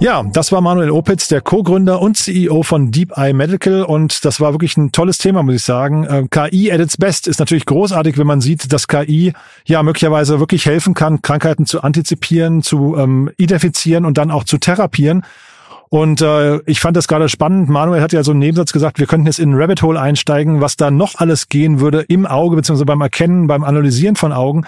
Ja, 0.00 0.24
das 0.24 0.50
war 0.50 0.60
Manuel 0.60 0.90
Opitz, 0.90 1.28
der 1.28 1.40
Co-Gründer 1.40 2.02
und 2.02 2.16
CEO 2.16 2.62
von 2.62 2.90
Deep 2.90 3.16
Eye 3.16 3.32
Medical 3.32 3.84
und 3.84 4.24
das 4.24 4.40
war 4.40 4.52
wirklich 4.52 4.76
ein 4.76 4.92
tolles 4.92 5.18
Thema, 5.18 5.42
muss 5.42 5.54
ich 5.54 5.62
sagen. 5.62 6.06
Ähm, 6.10 6.28
KI 6.30 6.72
at 6.72 6.80
its 6.80 6.96
best 6.96 7.28
ist 7.28 7.38
natürlich 7.38 7.64
großartig, 7.64 8.18
wenn 8.18 8.26
man 8.26 8.40
sieht, 8.40 8.72
dass 8.72 8.88
KI 8.88 9.32
ja 9.64 9.82
möglicherweise 9.82 10.40
wirklich 10.40 10.66
helfen 10.66 10.94
kann, 10.94 11.22
Krankheiten 11.22 11.64
zu 11.64 11.82
antizipieren, 11.82 12.62
zu 12.62 12.96
ähm, 12.98 13.30
identifizieren 13.36 14.04
und 14.04 14.18
dann 14.18 14.30
auch 14.30 14.44
zu 14.44 14.58
therapieren. 14.58 15.24
Und 15.90 16.22
äh, 16.22 16.58
ich 16.66 16.80
fand 16.80 16.96
das 16.96 17.06
gerade 17.06 17.28
spannend. 17.28 17.68
Manuel 17.68 18.02
hat 18.02 18.12
ja 18.12 18.24
so 18.24 18.32
einen 18.32 18.40
Nebensatz 18.40 18.72
gesagt, 18.72 18.98
wir 18.98 19.06
könnten 19.06 19.26
jetzt 19.26 19.38
in 19.38 19.52
ein 19.52 19.54
Rabbit 19.54 19.80
Hole 19.82 20.00
einsteigen, 20.00 20.60
was 20.60 20.76
da 20.76 20.90
noch 20.90 21.14
alles 21.20 21.48
gehen 21.48 21.78
würde 21.78 22.00
im 22.00 22.26
Auge, 22.26 22.56
beziehungsweise 22.56 22.84
beim 22.84 23.00
Erkennen, 23.00 23.46
beim 23.46 23.62
Analysieren 23.62 24.16
von 24.16 24.32
Augen 24.32 24.64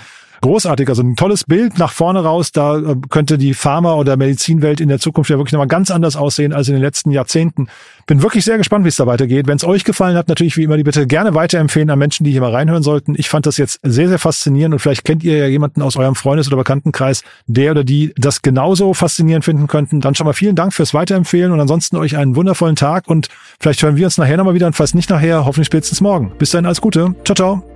großartig. 0.46 0.88
Also 0.88 1.02
ein 1.02 1.16
tolles 1.16 1.44
Bild 1.44 1.78
nach 1.78 1.92
vorne 1.92 2.20
raus. 2.22 2.52
Da 2.52 2.78
äh, 2.78 2.96
könnte 3.10 3.36
die 3.36 3.52
Pharma- 3.52 3.94
oder 3.94 4.16
Medizinwelt 4.16 4.80
in 4.80 4.88
der 4.88 4.98
Zukunft 4.98 5.28
ja 5.30 5.38
wirklich 5.38 5.52
nochmal 5.52 5.66
ganz 5.66 5.90
anders 5.90 6.16
aussehen 6.16 6.52
als 6.52 6.68
in 6.68 6.74
den 6.74 6.82
letzten 6.82 7.10
Jahrzehnten. 7.10 7.68
Bin 8.06 8.22
wirklich 8.22 8.44
sehr 8.44 8.56
gespannt, 8.56 8.84
wie 8.84 8.88
es 8.88 8.96
da 8.96 9.06
weitergeht. 9.06 9.48
Wenn 9.48 9.56
es 9.56 9.64
euch 9.64 9.82
gefallen 9.82 10.16
hat, 10.16 10.28
natürlich 10.28 10.56
wie 10.56 10.62
immer 10.62 10.76
die 10.76 10.84
Bitte 10.84 11.06
gerne 11.06 11.34
weiterempfehlen 11.34 11.90
an 11.90 11.98
Menschen, 11.98 12.24
die 12.24 12.30
hier 12.30 12.40
mal 12.40 12.52
reinhören 12.52 12.84
sollten. 12.84 13.14
Ich 13.16 13.28
fand 13.28 13.46
das 13.46 13.56
jetzt 13.56 13.80
sehr, 13.82 14.08
sehr 14.08 14.20
faszinierend 14.20 14.74
und 14.74 14.78
vielleicht 14.78 15.04
kennt 15.04 15.24
ihr 15.24 15.36
ja 15.36 15.46
jemanden 15.46 15.82
aus 15.82 15.96
eurem 15.96 16.14
Freundes- 16.14 16.46
oder 16.46 16.56
Bekanntenkreis, 16.56 17.24
der 17.46 17.72
oder 17.72 17.82
die 17.82 18.14
das 18.16 18.42
genauso 18.42 18.94
faszinierend 18.94 19.44
finden 19.44 19.66
könnten. 19.66 20.00
Dann 20.00 20.14
schon 20.14 20.26
mal 20.26 20.32
vielen 20.32 20.54
Dank 20.54 20.72
fürs 20.72 20.94
Weiterempfehlen 20.94 21.50
und 21.50 21.58
ansonsten 21.60 21.96
euch 21.96 22.16
einen 22.16 22.36
wundervollen 22.36 22.76
Tag 22.76 23.08
und 23.08 23.28
vielleicht 23.58 23.82
hören 23.82 23.96
wir 23.96 24.04
uns 24.04 24.18
nachher 24.18 24.36
nochmal 24.36 24.54
wieder 24.54 24.68
und 24.68 24.74
falls 24.74 24.94
nicht 24.94 25.10
nachher, 25.10 25.44
hoffentlich 25.44 25.66
spätestens 25.66 26.00
morgen. 26.00 26.32
Bis 26.38 26.50
dahin, 26.50 26.66
alles 26.66 26.80
Gute. 26.80 27.14
Ciao, 27.24 27.34
ciao. 27.34 27.75